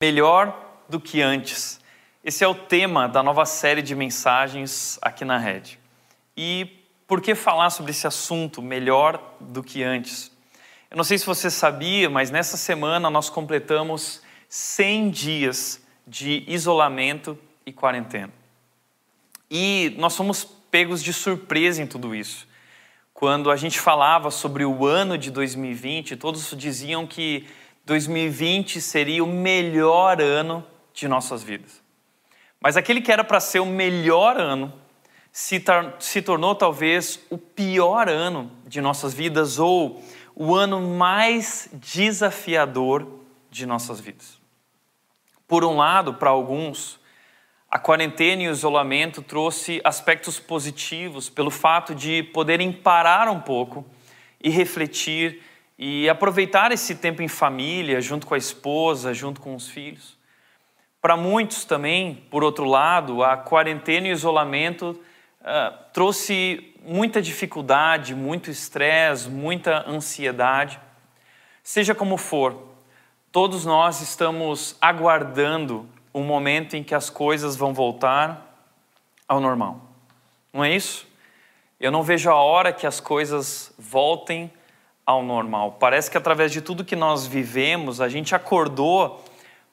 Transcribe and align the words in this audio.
melhor 0.00 0.82
do 0.88 0.98
que 0.98 1.20
antes. 1.20 1.78
Esse 2.24 2.42
é 2.42 2.48
o 2.48 2.54
tema 2.54 3.06
da 3.06 3.22
nova 3.22 3.44
série 3.44 3.82
de 3.82 3.94
mensagens 3.94 4.98
aqui 5.02 5.26
na 5.26 5.36
Rede. 5.36 5.78
E 6.34 6.86
por 7.06 7.20
que 7.20 7.34
falar 7.34 7.68
sobre 7.68 7.90
esse 7.90 8.06
assunto 8.06 8.62
melhor 8.62 9.22
do 9.38 9.62
que 9.62 9.82
antes? 9.82 10.32
Eu 10.90 10.96
não 10.96 11.04
sei 11.04 11.18
se 11.18 11.26
você 11.26 11.50
sabia, 11.50 12.08
mas 12.08 12.30
nessa 12.30 12.56
semana 12.56 13.10
nós 13.10 13.28
completamos 13.28 14.22
100 14.48 15.10
dias 15.10 15.82
de 16.06 16.44
isolamento 16.46 17.38
e 17.66 17.72
quarentena. 17.72 18.32
E 19.50 19.94
nós 19.98 20.16
fomos 20.16 20.44
pegos 20.44 21.02
de 21.02 21.12
surpresa 21.12 21.82
em 21.82 21.86
tudo 21.86 22.14
isso. 22.14 22.48
Quando 23.12 23.50
a 23.50 23.56
gente 23.56 23.78
falava 23.78 24.30
sobre 24.30 24.64
o 24.64 24.86
ano 24.86 25.18
de 25.18 25.30
2020, 25.30 26.16
todos 26.16 26.54
diziam 26.56 27.06
que 27.06 27.46
2020 27.84 28.80
seria 28.80 29.24
o 29.24 29.26
melhor 29.26 30.20
ano 30.20 30.64
de 30.92 31.08
nossas 31.08 31.42
vidas. 31.42 31.82
Mas 32.60 32.76
aquele 32.76 33.00
que 33.00 33.10
era 33.10 33.24
para 33.24 33.40
ser 33.40 33.60
o 33.60 33.66
melhor 33.66 34.38
ano 34.38 34.72
se, 35.32 35.62
se 35.98 36.22
tornou 36.22 36.54
talvez 36.54 37.20
o 37.30 37.38
pior 37.38 38.08
ano 38.08 38.50
de 38.66 38.80
nossas 38.80 39.14
vidas 39.14 39.58
ou 39.58 40.02
o 40.34 40.54
ano 40.54 40.80
mais 40.80 41.68
desafiador 41.72 43.06
de 43.50 43.66
nossas 43.66 44.00
vidas. 44.00 44.38
Por 45.46 45.64
um 45.64 45.76
lado, 45.76 46.14
para 46.14 46.30
alguns, 46.30 47.00
a 47.70 47.78
quarentena 47.78 48.42
e 48.42 48.48
o 48.48 48.52
isolamento 48.52 49.22
trouxe 49.22 49.80
aspectos 49.84 50.38
positivos 50.38 51.28
pelo 51.28 51.50
fato 51.50 51.94
de 51.94 52.22
poderem 52.22 52.72
parar 52.72 53.28
um 53.28 53.40
pouco 53.40 53.84
e 54.42 54.50
refletir 54.50 55.42
e 55.82 56.10
aproveitar 56.10 56.72
esse 56.72 56.96
tempo 56.96 57.22
em 57.22 57.26
família, 57.26 58.02
junto 58.02 58.26
com 58.26 58.34
a 58.34 58.38
esposa, 58.38 59.14
junto 59.14 59.40
com 59.40 59.54
os 59.54 59.66
filhos. 59.66 60.14
Para 61.00 61.16
muitos 61.16 61.64
também, 61.64 62.22
por 62.30 62.44
outro 62.44 62.66
lado, 62.66 63.24
a 63.24 63.34
quarentena 63.38 64.06
e 64.06 64.10
o 64.10 64.12
isolamento 64.12 65.00
uh, 65.40 65.78
trouxe 65.94 66.74
muita 66.84 67.22
dificuldade, 67.22 68.14
muito 68.14 68.50
estresse, 68.50 69.30
muita 69.30 69.88
ansiedade. 69.88 70.78
Seja 71.62 71.94
como 71.94 72.18
for, 72.18 72.62
todos 73.32 73.64
nós 73.64 74.02
estamos 74.02 74.76
aguardando 74.82 75.88
o 76.12 76.20
momento 76.20 76.76
em 76.76 76.84
que 76.84 76.94
as 76.94 77.08
coisas 77.08 77.56
vão 77.56 77.72
voltar 77.72 78.54
ao 79.26 79.40
normal. 79.40 79.80
Não 80.52 80.62
é 80.62 80.76
isso? 80.76 81.08
Eu 81.80 81.90
não 81.90 82.02
vejo 82.02 82.28
a 82.28 82.34
hora 82.34 82.70
que 82.70 82.86
as 82.86 83.00
coisas 83.00 83.72
voltem 83.78 84.52
ao 85.10 85.22
normal. 85.22 85.76
Parece 85.78 86.10
que 86.10 86.16
através 86.16 86.52
de 86.52 86.60
tudo 86.60 86.84
que 86.84 86.96
nós 86.96 87.26
vivemos, 87.26 88.00
a 88.00 88.08
gente 88.08 88.34
acordou 88.34 89.24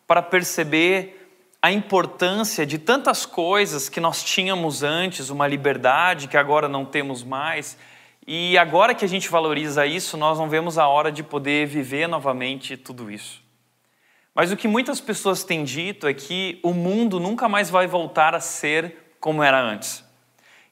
para 0.06 0.22
perceber 0.22 1.30
a 1.62 1.72
importância 1.72 2.66
de 2.66 2.78
tantas 2.78 3.26
coisas 3.26 3.90
que 3.90 4.00
nós 4.00 4.24
tínhamos 4.24 4.84
antes, 4.84 5.30
uma 5.30 5.48
liberdade 5.48 6.28
que 6.28 6.38
agora 6.38 6.68
não 6.68 6.86
temos 6.86 7.24
mais. 7.24 7.78
E 8.26 8.58
agora 8.58 8.94
que 8.94 9.06
a 9.06 9.08
gente 9.08 9.30
valoriza 9.30 9.86
isso, 9.86 10.18
nós 10.18 10.38
não 10.38 10.50
vemos 10.50 10.78
a 10.78 10.88
hora 10.88 11.12
de 11.12 11.24
poder 11.24 11.66
viver 11.68 12.08
novamente 12.08 12.76
tudo 12.76 13.10
isso. 13.10 13.42
Mas 14.34 14.52
o 14.52 14.58
que 14.58 14.68
muitas 14.68 15.02
pessoas 15.02 15.44
têm 15.44 15.64
dito 15.64 16.08
é 16.08 16.14
que 16.14 16.60
o 16.62 16.74
mundo 16.74 17.20
nunca 17.20 17.50
mais 17.50 17.70
vai 17.70 17.88
voltar 17.88 18.36
a 18.36 18.40
ser 18.40 19.16
como 19.20 19.42
era 19.42 19.60
antes. 19.60 20.07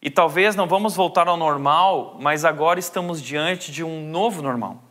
E 0.06 0.10
talvez 0.12 0.56
não 0.56 0.68
vamos 0.68 0.96
voltar 0.96 1.28
ao 1.28 1.36
normal, 1.36 2.16
mas 2.20 2.46
agora 2.46 2.80
estamos 2.80 3.20
diante 3.20 3.72
de 3.72 3.84
um 3.84 4.08
novo 4.08 4.40
normal. 4.40 4.84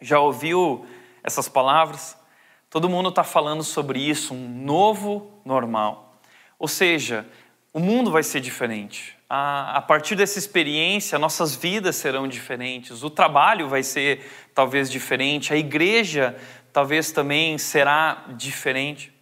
Já 0.00 0.18
ouviu 0.18 0.84
essas 1.22 1.48
palavras? 1.48 2.18
Todo 2.68 2.88
mundo 2.88 3.10
está 3.10 3.22
falando 3.22 3.62
sobre 3.62 4.00
isso, 4.00 4.34
um 4.34 4.48
novo 4.48 5.30
normal. 5.44 6.16
Ou 6.58 6.66
seja, 6.66 7.24
o 7.72 7.78
mundo 7.78 8.10
vai 8.10 8.24
ser 8.24 8.40
diferente. 8.40 9.16
A, 9.30 9.80
partir 9.80 10.16
dessa 10.16 10.40
experiência, 10.40 11.20
nossas 11.20 11.54
vidas 11.54 11.94
serão 11.94 12.26
diferentes. 12.26 13.04
O 13.04 13.10
trabalho 13.10 13.68
vai 13.68 13.84
ser 13.84 14.28
talvez 14.52 14.90
diferente. 14.90 15.52
A 15.52 15.56
igreja 15.56 16.36
talvez 16.72 17.12
também 17.12 17.58
será 17.58 18.24
diferente. 18.30 19.12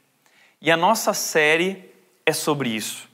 E 0.63 0.71
a 0.71 0.79
nossa 0.79 1.13
série 1.13 1.93
é 2.25 2.33
sobre 2.33 2.71
isso. 2.71 3.10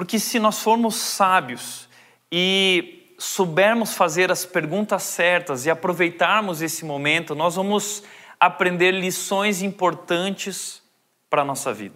Porque 0.00 0.18
se 0.18 0.38
nós 0.38 0.60
formos 0.60 0.94
sábios 0.94 1.86
e 2.32 3.14
soubermos 3.18 3.92
fazer 3.92 4.32
as 4.32 4.46
perguntas 4.46 5.02
certas 5.02 5.66
e 5.66 5.70
aproveitarmos 5.70 6.62
esse 6.62 6.86
momento, 6.86 7.34
nós 7.34 7.56
vamos 7.56 8.02
aprender 8.40 8.92
lições 8.92 9.60
importantes 9.60 10.82
para 11.28 11.42
a 11.42 11.44
nossa 11.44 11.74
vida. 11.74 11.94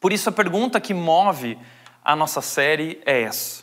Por 0.00 0.12
isso, 0.12 0.28
a 0.28 0.32
pergunta 0.32 0.80
que 0.80 0.92
move 0.92 1.56
a 2.04 2.16
nossa 2.16 2.42
série 2.42 3.00
é 3.06 3.22
essa: 3.22 3.62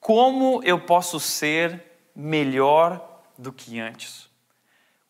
Como 0.00 0.60
eu 0.64 0.80
posso 0.80 1.20
ser 1.20 1.80
melhor 2.16 3.22
do 3.38 3.52
que 3.52 3.78
antes? 3.78 4.28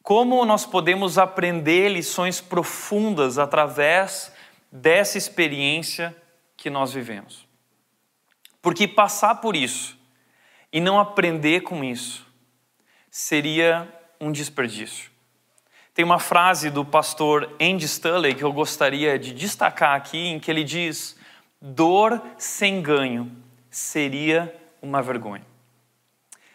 Como 0.03 0.45
nós 0.45 0.67
podemos 0.67 1.17
aprender 1.17 1.89
lições 1.89 2.39
profundas 2.39 3.39
através 3.39 4.31
dessa 4.71 5.17
experiência 5.17 6.15
que 6.61 6.69
nós 6.69 6.93
vivemos. 6.93 7.49
Porque 8.61 8.87
passar 8.87 9.37
por 9.37 9.57
isso 9.57 9.99
e 10.71 10.79
não 10.79 11.01
aprender 11.01 11.63
com 11.63 11.83
isso 11.83 12.27
seria 13.11 13.89
um 14.21 14.31
desperdício. 14.31 15.11
Tem 15.95 16.05
uma 16.05 16.19
frase 16.19 16.69
do 16.69 16.85
pastor 16.85 17.57
Andy 17.59 17.87
Stanley 17.87 18.35
que 18.35 18.45
eu 18.45 18.53
gostaria 18.53 19.19
de 19.19 19.33
destacar 19.33 19.97
aqui, 19.97 20.19
em 20.19 20.39
que 20.39 20.51
ele 20.51 20.63
diz: 20.63 21.17
dor 21.61 22.23
sem 22.37 22.83
ganho 22.83 23.35
seria 23.71 24.55
uma 24.83 25.01
vergonha. 25.01 25.47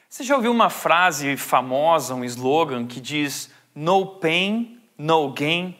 Você 0.07 0.23
já 0.23 0.35
ouviu 0.35 0.51
uma 0.51 0.69
frase 0.69 1.35
famosa, 1.35 2.13
um 2.13 2.23
slogan 2.23 2.85
que 2.85 3.01
diz 3.01 3.51
no 3.73 4.05
pain, 4.05 4.79
no 4.97 5.33
gain? 5.33 5.75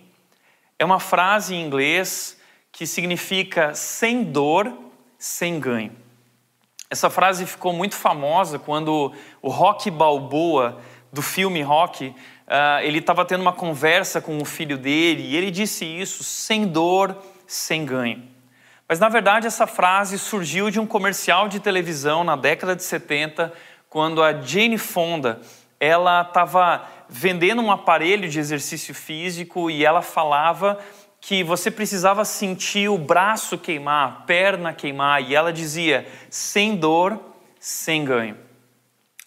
É 0.79 0.83
uma 0.83 0.99
frase 0.99 1.53
em 1.53 1.63
inglês 1.63 2.37
que 2.75 2.85
significa 2.85 3.73
sem 3.73 4.21
dor, 4.21 4.77
sem 5.17 5.61
ganho. 5.61 5.93
Essa 6.89 7.09
frase 7.09 7.45
ficou 7.45 7.71
muito 7.71 7.95
famosa 7.95 8.59
quando 8.59 9.13
o 9.41 9.49
Rock 9.49 9.89
Balboa, 9.89 10.81
do 11.09 11.21
filme 11.21 11.61
Rock, 11.61 12.07
uh, 12.09 12.13
ele 12.83 12.99
estava 12.99 13.23
tendo 13.23 13.39
uma 13.39 13.53
conversa 13.53 14.19
com 14.19 14.37
o 14.39 14.43
filho 14.43 14.77
dele 14.77 15.23
e 15.23 15.37
ele 15.37 15.51
disse 15.51 15.85
isso, 15.85 16.21
sem 16.21 16.67
dor, 16.67 17.17
sem 17.47 17.85
ganho. 17.85 18.21
Mas 18.89 18.99
na 18.99 19.07
verdade 19.07 19.47
essa 19.47 19.65
frase 19.65 20.19
surgiu 20.19 20.69
de 20.69 20.77
um 20.77 20.85
comercial 20.85 21.47
de 21.47 21.61
televisão 21.61 22.25
na 22.25 22.35
década 22.35 22.75
de 22.75 22.83
70, 22.83 23.53
quando 23.89 24.21
a 24.21 24.33
Jane 24.41 24.77
Fonda, 24.77 25.39
ela 25.79 26.23
estava 26.23 26.85
vendendo 27.07 27.61
um 27.61 27.71
aparelho 27.71 28.27
de 28.27 28.37
exercício 28.37 28.93
físico 28.93 29.71
e 29.71 29.85
ela 29.85 30.01
falava 30.01 30.77
que 31.27 31.43
você 31.43 31.71
precisava 31.71 32.23
sentir 32.23 32.87
o 32.87 32.99
braço 32.99 33.57
queimar, 33.57 34.07
a 34.07 34.11
perna 34.25 34.71
queimar, 34.71 35.23
e 35.23 35.33
ela 35.33 35.51
dizia: 35.51 36.07
sem 36.29 36.75
dor, 36.75 37.19
sem 37.59 38.05
ganho. 38.05 38.37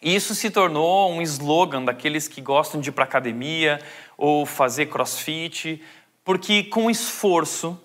Isso 0.00 0.32
se 0.32 0.48
tornou 0.48 1.10
um 1.10 1.20
slogan 1.20 1.84
daqueles 1.84 2.28
que 2.28 2.40
gostam 2.40 2.80
de 2.80 2.90
ir 2.90 2.92
para 2.92 3.02
academia 3.02 3.80
ou 4.16 4.46
fazer 4.46 4.86
crossfit, 4.86 5.82
porque 6.22 6.62
com 6.62 6.88
esforço 6.88 7.76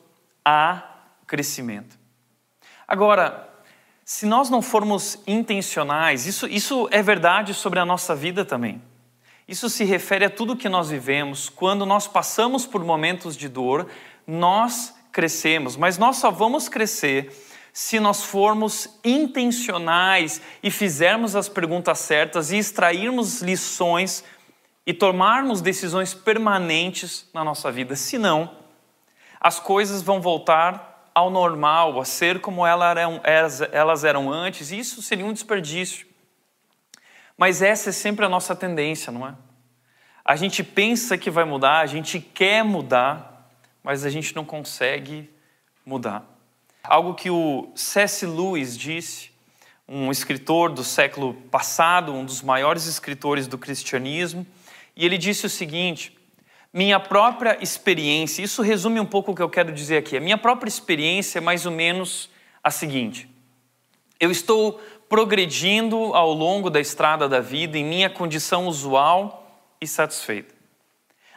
há 0.45 0.83
crescimento. 1.25 1.97
Agora, 2.87 3.49
se 4.05 4.27
nós 4.27 4.47
não 4.47 4.61
formos 4.61 5.17
intencionais, 5.25 6.27
isso, 6.27 6.45
isso 6.45 6.87
é 6.91 7.01
verdade 7.01 7.55
sobre 7.55 7.79
a 7.79 7.85
nossa 7.85 8.15
vida 8.15 8.45
também. 8.45 8.79
Isso 9.47 9.69
se 9.69 9.83
refere 9.83 10.25
a 10.25 10.29
tudo 10.29 10.55
que 10.55 10.69
nós 10.69 10.89
vivemos. 10.89 11.49
Quando 11.49 11.85
nós 11.85 12.07
passamos 12.07 12.65
por 12.65 12.83
momentos 12.83 13.35
de 13.35 13.49
dor, 13.49 13.87
nós 14.25 14.93
crescemos, 15.11 15.75
mas 15.75 15.97
nós 15.97 16.17
só 16.17 16.31
vamos 16.31 16.69
crescer 16.69 17.31
se 17.71 17.99
nós 17.99 18.23
formos 18.23 18.99
intencionais 19.03 20.41
e 20.61 20.69
fizermos 20.69 21.35
as 21.35 21.49
perguntas 21.49 21.99
certas 21.99 22.51
e 22.51 22.57
extrairmos 22.57 23.41
lições 23.41 24.23
e 24.85 24.93
tomarmos 24.93 25.59
decisões 25.59 26.13
permanentes 26.13 27.27
na 27.33 27.43
nossa 27.43 27.71
vida. 27.71 27.95
Senão, 27.95 28.51
as 29.39 29.59
coisas 29.59 30.01
vão 30.01 30.21
voltar 30.21 31.09
ao 31.15 31.29
normal, 31.29 31.99
a 31.99 32.05
ser 32.05 32.41
como 32.41 32.65
elas 32.65 34.03
eram 34.03 34.31
antes, 34.31 34.71
e 34.71 34.79
isso 34.79 35.01
seria 35.01 35.25
um 35.25 35.33
desperdício. 35.33 36.07
Mas 37.43 37.61
essa 37.61 37.89
é 37.89 37.91
sempre 37.91 38.23
a 38.23 38.29
nossa 38.29 38.55
tendência, 38.55 39.11
não 39.11 39.27
é? 39.27 39.35
A 40.23 40.33
gente 40.37 40.63
pensa 40.63 41.17
que 41.17 41.29
vai 41.29 41.43
mudar, 41.43 41.81
a 41.81 41.85
gente 41.85 42.17
quer 42.17 42.63
mudar, 42.63 43.51
mas 43.83 44.05
a 44.05 44.09
gente 44.09 44.33
não 44.33 44.45
consegue 44.45 45.29
mudar. 45.85 46.23
Algo 46.81 47.13
que 47.13 47.29
o 47.29 47.69
C.S. 47.75 48.25
Lewis 48.25 48.77
disse, 48.77 49.29
um 49.85 50.09
escritor 50.09 50.71
do 50.71 50.85
século 50.85 51.33
passado, 51.51 52.13
um 52.13 52.23
dos 52.23 52.41
maiores 52.41 52.85
escritores 52.85 53.45
do 53.45 53.57
cristianismo, 53.57 54.47
e 54.95 55.05
ele 55.05 55.17
disse 55.17 55.45
o 55.45 55.49
seguinte: 55.49 56.17
minha 56.71 56.97
própria 56.97 57.61
experiência, 57.61 58.41
isso 58.41 58.61
resume 58.61 59.01
um 59.01 59.05
pouco 59.05 59.33
o 59.33 59.35
que 59.35 59.41
eu 59.41 59.49
quero 59.49 59.73
dizer 59.73 59.97
aqui. 59.97 60.15
A 60.15 60.21
minha 60.21 60.37
própria 60.37 60.69
experiência 60.69 61.39
é 61.39 61.41
mais 61.41 61.65
ou 61.65 61.73
menos 61.73 62.29
a 62.63 62.71
seguinte: 62.71 63.27
eu 64.17 64.31
estou 64.31 64.81
progredindo 65.13 66.15
ao 66.15 66.33
longo 66.33 66.71
da 66.71 66.79
estrada 66.79 67.29
da 67.29 67.39
vida 67.39 67.77
em 67.77 67.85
minha 67.85 68.09
condição 68.09 68.65
usual 68.65 69.47
e 69.79 69.85
satisfeita. 69.85 70.55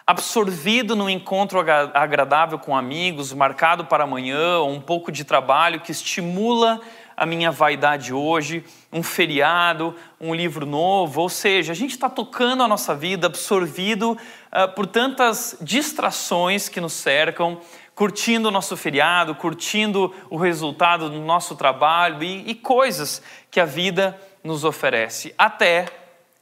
Absorvido 0.06 0.96
num 0.96 1.10
encontro 1.10 1.60
agradável 1.60 2.58
com 2.58 2.74
amigos, 2.74 3.34
marcado 3.34 3.84
para 3.84 4.04
amanhã, 4.04 4.60
ou 4.60 4.70
um 4.70 4.80
pouco 4.80 5.12
de 5.12 5.24
trabalho 5.24 5.80
que 5.80 5.92
estimula 5.92 6.80
a 7.14 7.26
minha 7.26 7.50
vaidade 7.50 8.14
hoje, 8.14 8.64
um 8.90 9.02
feriado, 9.02 9.94
um 10.18 10.34
livro 10.34 10.64
novo, 10.64 11.20
ou 11.20 11.28
seja, 11.28 11.72
a 11.72 11.76
gente 11.76 11.90
está 11.90 12.08
tocando 12.08 12.62
a 12.62 12.68
nossa 12.68 12.94
vida, 12.94 13.26
absorvido 13.26 14.12
uh, 14.12 14.72
por 14.74 14.86
tantas 14.86 15.54
distrações 15.60 16.66
que 16.66 16.80
nos 16.80 16.94
cercam, 16.94 17.60
curtindo 17.94 18.48
o 18.48 18.50
nosso 18.50 18.76
feriado, 18.76 19.34
curtindo 19.34 20.14
o 20.28 20.36
resultado 20.36 21.08
do 21.08 21.18
nosso 21.18 21.56
trabalho 21.56 22.22
e, 22.22 22.50
e 22.50 22.54
coisas 22.54 23.22
que 23.56 23.60
a 23.60 23.64
vida 23.64 24.20
nos 24.44 24.64
oferece. 24.64 25.34
Até 25.38 25.86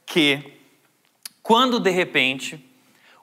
que, 0.05 0.59
quando 1.41 1.79
de 1.79 1.89
repente, 1.89 2.61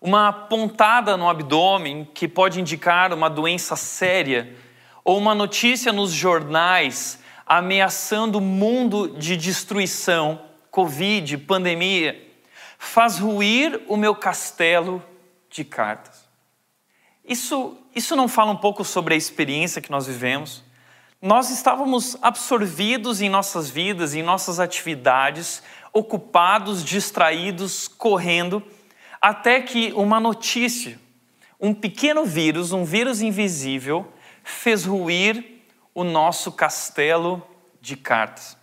uma 0.01 0.33
pontada 0.33 1.15
no 1.15 1.29
abdômen 1.29 2.09
que 2.15 2.27
pode 2.27 2.59
indicar 2.59 3.13
uma 3.13 3.29
doença 3.29 3.77
séria, 3.77 4.57
ou 5.05 5.19
uma 5.19 5.35
notícia 5.35 5.93
nos 5.93 6.11
jornais 6.11 7.19
ameaçando 7.45 8.39
o 8.39 8.41
mundo 8.41 9.09
de 9.19 9.37
destruição, 9.37 10.41
Covid, 10.71 11.37
pandemia, 11.37 12.19
faz 12.79 13.19
ruir 13.19 13.79
o 13.89 13.97
meu 13.99 14.15
castelo 14.15 15.03
de 15.51 15.65
cartas. 15.65 16.27
Isso, 17.23 17.77
isso 17.95 18.17
não 18.17 18.27
fala 18.27 18.53
um 18.53 18.57
pouco 18.57 18.87
sobre 18.87 19.13
a 19.13 19.19
experiência 19.19 19.83
que 19.83 19.91
nós 19.91 20.07
vivemos? 20.07 20.65
Nós 21.23 21.51
estávamos 21.51 22.17
absorvidos 22.21 23.23
em 23.23 23.29
nossas 23.29 23.71
vidas, 23.71 24.13
em 24.13 24.25
nossas 24.25 24.59
atividades, 24.59 25.63
ocupados, 25.93 26.85
distraídos, 26.85 27.87
correndo, 27.87 28.61
até 29.21 29.61
que 29.61 29.93
uma 29.93 30.19
notícia, 30.19 30.99
um 31.61 31.73
pequeno 31.73 32.25
vírus, 32.25 32.73
um 32.73 32.85
vírus 32.85 33.23
invisível, 33.23 34.13
fez 34.43 34.85
ruir 34.85 35.63
o 35.95 36.03
nosso 36.03 36.51
castelo 36.51 37.41
de 37.81 37.95
cartas. 37.95 38.57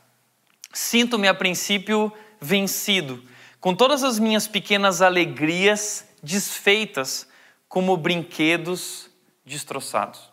Sinto-me 0.73 1.29
a 1.29 1.33
princípio 1.33 2.11
vencido, 2.41 3.23
com 3.61 3.73
todas 3.73 4.03
as 4.03 4.19
minhas 4.19 4.49
pequenas 4.49 5.01
alegrias 5.01 6.05
desfeitas 6.21 7.25
como 7.69 7.95
brinquedos 7.95 9.09
destroçados. 9.45 10.28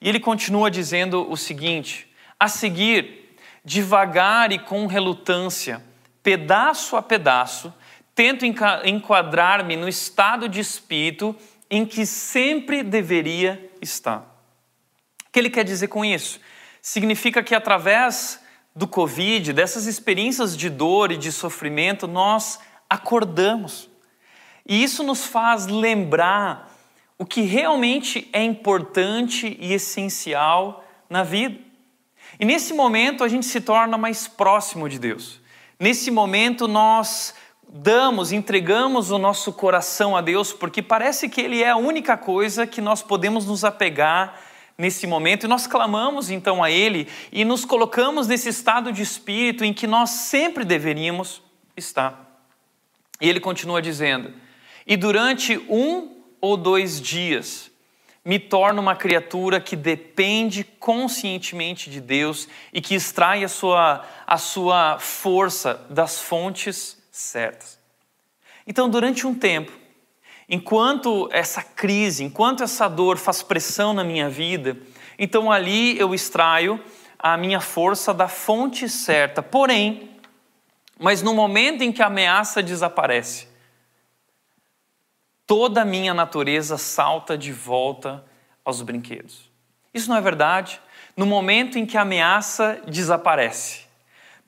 E 0.00 0.08
ele 0.08 0.20
continua 0.20 0.70
dizendo 0.70 1.30
o 1.30 1.36
seguinte: 1.36 2.10
a 2.38 2.48
seguir, 2.48 3.36
devagar 3.64 4.52
e 4.52 4.58
com 4.58 4.86
relutância, 4.86 5.82
pedaço 6.22 6.96
a 6.96 7.02
pedaço, 7.02 7.72
tento 8.14 8.44
enquadrar-me 8.44 9.76
no 9.76 9.88
estado 9.88 10.48
de 10.48 10.60
espírito 10.60 11.36
em 11.70 11.84
que 11.84 12.06
sempre 12.06 12.82
deveria 12.82 13.70
estar. 13.80 14.18
O 15.26 15.32
que 15.32 15.38
ele 15.38 15.50
quer 15.50 15.64
dizer 15.64 15.88
com 15.88 16.04
isso? 16.04 16.40
Significa 16.80 17.42
que 17.42 17.54
através 17.54 18.40
do 18.74 18.86
Covid, 18.86 19.52
dessas 19.52 19.86
experiências 19.86 20.56
de 20.56 20.70
dor 20.70 21.10
e 21.10 21.16
de 21.16 21.32
sofrimento, 21.32 22.06
nós 22.06 22.60
acordamos. 22.88 23.88
E 24.66 24.82
isso 24.82 25.02
nos 25.02 25.26
faz 25.26 25.66
lembrar 25.66 26.75
o 27.18 27.24
que 27.24 27.42
realmente 27.42 28.28
é 28.32 28.42
importante 28.42 29.56
e 29.60 29.72
essencial 29.72 30.84
na 31.08 31.22
vida. 31.22 31.58
E 32.38 32.44
nesse 32.44 32.74
momento 32.74 33.24
a 33.24 33.28
gente 33.28 33.46
se 33.46 33.60
torna 33.60 33.96
mais 33.96 34.28
próximo 34.28 34.88
de 34.88 34.98
Deus. 34.98 35.40
Nesse 35.78 36.10
momento 36.10 36.68
nós 36.68 37.34
damos, 37.68 38.32
entregamos 38.32 39.10
o 39.10 39.18
nosso 39.18 39.52
coração 39.52 40.16
a 40.16 40.20
Deus, 40.20 40.52
porque 40.52 40.82
parece 40.82 41.28
que 41.28 41.40
Ele 41.40 41.62
é 41.62 41.70
a 41.70 41.76
única 41.76 42.16
coisa 42.16 42.66
que 42.66 42.80
nós 42.80 43.02
podemos 43.02 43.46
nos 43.46 43.64
apegar 43.64 44.40
nesse 44.78 45.06
momento, 45.06 45.44
e 45.44 45.48
nós 45.48 45.66
clamamos 45.66 46.30
então 46.30 46.62
a 46.62 46.70
Ele 46.70 47.08
e 47.32 47.44
nos 47.44 47.64
colocamos 47.64 48.28
nesse 48.28 48.50
estado 48.50 48.92
de 48.92 49.02
espírito 49.02 49.64
em 49.64 49.72
que 49.72 49.86
nós 49.86 50.10
sempre 50.10 50.64
deveríamos 50.64 51.42
estar. 51.74 52.40
E 53.20 53.28
Ele 53.28 53.40
continua 53.40 53.80
dizendo: 53.80 54.34
e 54.86 54.96
durante 54.96 55.56
um 55.68 56.15
ou 56.40 56.56
dois 56.56 57.00
dias 57.00 57.70
me 58.26 58.40
torno 58.40 58.82
uma 58.82 58.96
criatura 58.96 59.60
que 59.60 59.76
depende 59.76 60.64
conscientemente 60.64 61.88
de 61.88 62.00
Deus 62.00 62.48
e 62.72 62.80
que 62.80 62.96
extrai 62.96 63.44
a 63.44 63.48
sua, 63.48 64.04
a 64.26 64.36
sua 64.36 64.98
força 64.98 65.86
das 65.88 66.20
fontes 66.20 67.00
certas. 67.12 67.78
Então, 68.66 68.88
durante 68.90 69.28
um 69.28 69.32
tempo, 69.32 69.70
enquanto 70.48 71.28
essa 71.30 71.62
crise, 71.62 72.24
enquanto 72.24 72.64
essa 72.64 72.88
dor 72.88 73.16
faz 73.16 73.44
pressão 73.44 73.94
na 73.94 74.02
minha 74.02 74.28
vida, 74.28 74.76
então 75.16 75.52
ali 75.52 75.96
eu 75.96 76.12
extraio 76.12 76.82
a 77.16 77.36
minha 77.36 77.60
força 77.60 78.12
da 78.12 78.26
fonte 78.26 78.88
certa. 78.88 79.40
Porém, 79.40 80.10
mas 80.98 81.22
no 81.22 81.32
momento 81.32 81.82
em 81.82 81.92
que 81.92 82.02
a 82.02 82.06
ameaça 82.06 82.60
desaparece, 82.60 83.46
toda 85.46 85.82
a 85.82 85.84
minha 85.84 86.12
natureza 86.12 86.76
salta 86.76 87.38
de 87.38 87.52
volta 87.52 88.24
aos 88.64 88.82
brinquedos. 88.82 89.50
Isso 89.94 90.08
não 90.10 90.16
é 90.16 90.20
verdade? 90.20 90.80
No 91.16 91.24
momento 91.24 91.78
em 91.78 91.86
que 91.86 91.96
a 91.96 92.02
ameaça 92.02 92.80
desaparece, 92.86 93.86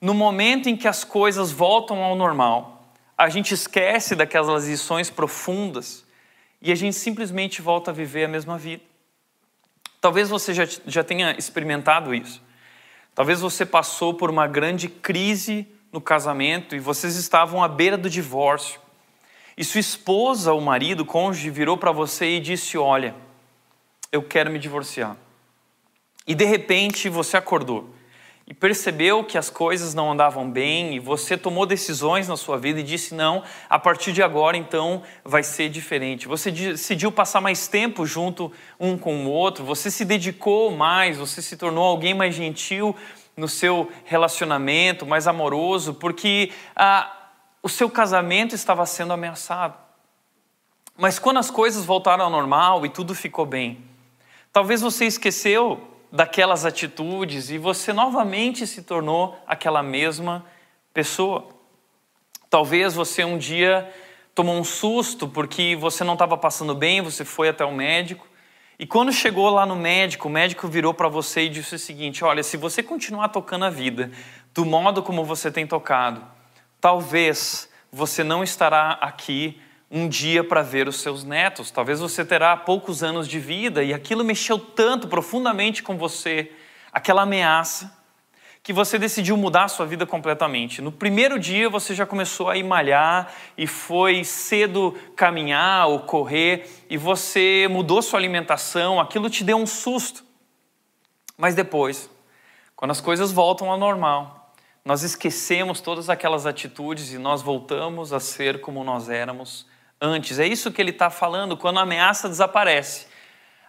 no 0.01 0.13
momento 0.13 0.69
em 0.69 0.75
que 0.75 0.87
as 0.87 1.03
coisas 1.03 1.51
voltam 1.51 2.03
ao 2.03 2.15
normal, 2.15 2.93
a 3.17 3.29
gente 3.29 3.53
esquece 3.53 4.15
daquelas 4.15 4.67
lições 4.67 5.09
profundas 5.09 6.05
e 6.61 6.71
a 6.71 6.75
gente 6.75 6.95
simplesmente 6.95 7.61
volta 7.61 7.91
a 7.91 7.93
viver 7.93 8.25
a 8.25 8.27
mesma 8.27 8.57
vida. 8.57 8.83
Talvez 9.99 10.29
você 10.29 10.53
já, 10.53 10.65
já 10.85 11.03
tenha 11.03 11.35
experimentado 11.37 12.13
isso. 12.13 12.41
Talvez 13.13 13.41
você 13.41 13.65
passou 13.65 14.13
por 14.13 14.29
uma 14.29 14.47
grande 14.47 14.87
crise 14.87 15.67
no 15.91 15.99
casamento 15.99 16.75
e 16.75 16.79
vocês 16.79 17.15
estavam 17.15 17.61
à 17.63 17.67
beira 17.67 17.97
do 17.97 18.09
divórcio. 18.09 18.79
E 19.59 19.63
sua 19.65 19.81
esposa, 19.81 20.53
o 20.53 20.61
marido, 20.61 21.01
o 21.01 21.05
cônjuge, 21.05 21.49
virou 21.49 21.75
para 21.75 21.91
você 21.91 22.37
e 22.37 22.39
disse: 22.39 22.77
Olha, 22.77 23.13
eu 24.09 24.23
quero 24.23 24.49
me 24.49 24.57
divorciar. 24.57 25.17
E 26.25 26.33
de 26.33 26.45
repente 26.45 27.09
você 27.09 27.35
acordou 27.35 27.93
e 28.47 28.53
percebeu 28.53 29.21
que 29.21 29.37
as 29.37 29.49
coisas 29.49 29.93
não 29.93 30.13
andavam 30.13 30.49
bem 30.49 30.95
e 30.95 30.99
você 30.99 31.35
tomou 31.35 31.65
decisões 31.65 32.25
na 32.25 32.37
sua 32.37 32.57
vida 32.57 32.79
e 32.79 32.83
disse: 32.83 33.13
Não, 33.13 33.43
a 33.69 33.77
partir 33.77 34.13
de 34.13 34.23
agora 34.23 34.55
então 34.55 35.03
vai 35.25 35.43
ser 35.43 35.67
diferente. 35.67 36.25
Você 36.25 36.49
decidiu 36.51 37.11
passar 37.11 37.41
mais 37.41 37.67
tempo 37.67 38.05
junto 38.05 38.53
um 38.79 38.97
com 38.97 39.25
o 39.25 39.29
outro, 39.29 39.65
você 39.65 39.91
se 39.91 40.05
dedicou 40.05 40.71
mais, 40.71 41.17
você 41.17 41.41
se 41.41 41.57
tornou 41.57 41.83
alguém 41.83 42.13
mais 42.13 42.33
gentil 42.33 42.95
no 43.35 43.49
seu 43.49 43.91
relacionamento, 44.05 45.05
mais 45.05 45.27
amoroso, 45.27 45.95
porque. 45.95 46.49
Ah, 46.73 47.17
o 47.61 47.69
seu 47.69 47.89
casamento 47.89 48.55
estava 48.55 48.85
sendo 48.85 49.13
ameaçado. 49.13 49.77
Mas 50.97 51.17
quando 51.17 51.37
as 51.37 51.49
coisas 51.49 51.85
voltaram 51.85 52.25
ao 52.25 52.29
normal 52.29 52.85
e 52.85 52.89
tudo 52.89 53.15
ficou 53.15 53.45
bem, 53.45 53.83
talvez 54.51 54.81
você 54.81 55.05
esqueceu 55.05 55.81
daquelas 56.11 56.65
atitudes 56.65 57.49
e 57.49 57.57
você 57.57 57.93
novamente 57.93 58.65
se 58.65 58.81
tornou 58.81 59.37
aquela 59.47 59.83
mesma 59.83 60.45
pessoa. 60.93 61.47
Talvez 62.49 62.93
você 62.93 63.23
um 63.23 63.37
dia 63.37 63.89
tomou 64.33 64.55
um 64.55 64.63
susto 64.63 65.27
porque 65.27 65.75
você 65.75 66.03
não 66.03 66.13
estava 66.13 66.37
passando 66.37 66.73
bem, 66.73 67.01
você 67.01 67.23
foi 67.23 67.49
até 67.49 67.63
o 67.63 67.73
médico. 67.73 68.27
E 68.79 68.87
quando 68.87 69.11
chegou 69.11 69.49
lá 69.49 69.65
no 69.65 69.75
médico, 69.75 70.27
o 70.27 70.31
médico 70.31 70.67
virou 70.67 70.93
para 70.93 71.09
você 71.09 71.43
e 71.43 71.49
disse 71.49 71.75
o 71.75 71.79
seguinte: 71.79 72.23
Olha, 72.23 72.41
se 72.41 72.57
você 72.57 72.81
continuar 72.81 73.29
tocando 73.29 73.65
a 73.65 73.69
vida 73.69 74.09
do 74.53 74.65
modo 74.65 75.03
como 75.03 75.23
você 75.23 75.51
tem 75.51 75.67
tocado, 75.67 76.25
Talvez 76.81 77.69
você 77.91 78.23
não 78.23 78.43
estará 78.43 78.91
aqui 79.01 79.59
um 79.91 80.07
dia 80.07 80.43
para 80.43 80.61
ver 80.61 80.87
os 80.87 81.01
seus 81.01 81.23
netos, 81.23 81.71
talvez 81.71 81.99
você 81.99 82.23
terá 82.23 82.55
poucos 82.55 83.01
anos 83.01 83.27
de 83.27 83.39
vida 83.39 83.83
e 83.83 83.93
aquilo 83.93 84.23
mexeu 84.23 84.59
tanto 84.59 85.07
profundamente 85.07 85.81
com 85.81 85.97
você, 85.97 86.51
aquela 86.93 87.23
ameaça, 87.23 87.97
que 88.61 88.71
você 88.71 88.99
decidiu 88.99 89.35
mudar 89.35 89.63
a 89.63 89.67
sua 89.67 89.85
vida 89.85 90.05
completamente. 90.05 90.81
No 90.81 90.91
primeiro 90.91 91.39
dia 91.39 91.69
você 91.69 91.95
já 91.95 92.05
começou 92.05 92.49
a 92.49 92.57
ir 92.57 92.63
malhar 92.63 93.33
e 93.57 93.65
foi 93.65 94.23
cedo 94.23 94.95
caminhar 95.15 95.87
ou 95.87 96.01
correr 96.01 96.69
e 96.89 96.95
você 96.95 97.67
mudou 97.69 98.01
sua 98.01 98.19
alimentação, 98.19 98.99
aquilo 98.99 99.29
te 99.29 99.43
deu 99.43 99.57
um 99.57 99.65
susto. 99.65 100.23
Mas 101.35 101.55
depois, 101.55 102.09
quando 102.75 102.91
as 102.91 103.01
coisas 103.01 103.31
voltam 103.31 103.71
ao 103.71 103.77
normal, 103.77 104.38
nós 104.89 105.03
esquecemos 105.03 105.81
todas 105.81 106.09
aquelas 106.09 106.47
atitudes 106.47 107.13
e 107.13 107.19
nós 107.19 107.43
voltamos 107.43 108.11
a 108.11 108.19
ser 108.19 108.59
como 108.59 108.83
nós 108.83 109.07
éramos 109.07 109.67
antes. 110.01 110.39
É 110.39 110.47
isso 110.47 110.71
que 110.71 110.81
ele 110.81 110.89
está 110.89 111.11
falando. 111.11 111.55
Quando 111.55 111.77
a 111.77 111.83
ameaça 111.83 112.27
desaparece, 112.27 113.05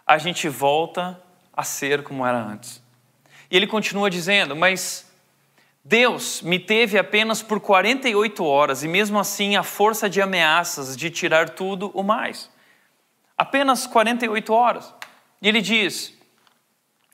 a 0.06 0.16
gente 0.16 0.48
volta 0.48 1.22
a 1.52 1.62
ser 1.62 2.02
como 2.02 2.24
era 2.24 2.38
antes. 2.38 2.82
E 3.50 3.56
ele 3.58 3.66
continua 3.66 4.08
dizendo: 4.08 4.56
Mas 4.56 5.12
Deus 5.84 6.40
me 6.40 6.58
teve 6.58 6.96
apenas 6.96 7.42
por 7.42 7.60
48 7.60 8.42
horas, 8.42 8.82
e 8.82 8.88
mesmo 8.88 9.18
assim 9.18 9.56
a 9.56 9.62
força 9.62 10.08
de 10.08 10.22
ameaças 10.22 10.96
de 10.96 11.10
tirar 11.10 11.50
tudo 11.50 11.90
o 11.92 12.02
mais. 12.02 12.50
Apenas 13.36 13.86
48 13.86 14.54
horas. 14.54 14.94
E 15.42 15.46
ele 15.46 15.60
diz: 15.60 16.14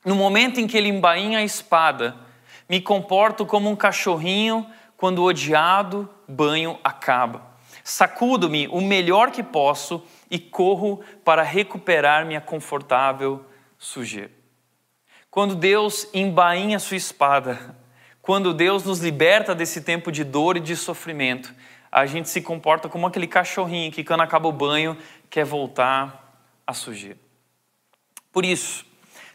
No 0.04 0.14
momento 0.14 0.60
em 0.60 0.68
que 0.68 0.76
ele 0.76 0.90
embainha 0.90 1.40
a 1.40 1.42
espada, 1.42 2.24
me 2.68 2.80
comporto 2.80 3.46
como 3.46 3.70
um 3.70 3.76
cachorrinho 3.76 4.66
quando 4.96 5.22
odiado 5.22 6.08
banho 6.26 6.78
acaba. 6.82 7.42
Sacudo-me 7.84 8.66
o 8.68 8.80
melhor 8.80 9.30
que 9.30 9.42
posso 9.42 10.02
e 10.30 10.38
corro 10.38 11.00
para 11.24 11.42
recuperar 11.42 12.26
minha 12.26 12.40
confortável 12.40 13.44
sujeira. 13.78 14.30
Quando 15.30 15.54
Deus 15.54 16.08
embainha 16.14 16.78
sua 16.78 16.96
espada, 16.96 17.76
quando 18.22 18.54
Deus 18.54 18.84
nos 18.84 19.00
liberta 19.00 19.54
desse 19.54 19.82
tempo 19.82 20.10
de 20.10 20.24
dor 20.24 20.56
e 20.56 20.60
de 20.60 20.74
sofrimento, 20.74 21.54
a 21.92 22.06
gente 22.06 22.28
se 22.28 22.40
comporta 22.40 22.88
como 22.88 23.06
aquele 23.06 23.26
cachorrinho 23.26 23.92
que, 23.92 24.02
quando 24.02 24.22
acaba 24.22 24.48
o 24.48 24.52
banho, 24.52 24.96
quer 25.28 25.44
voltar 25.44 26.42
a 26.66 26.72
sujeira. 26.72 27.18
Por 28.32 28.44
isso, 28.44 28.85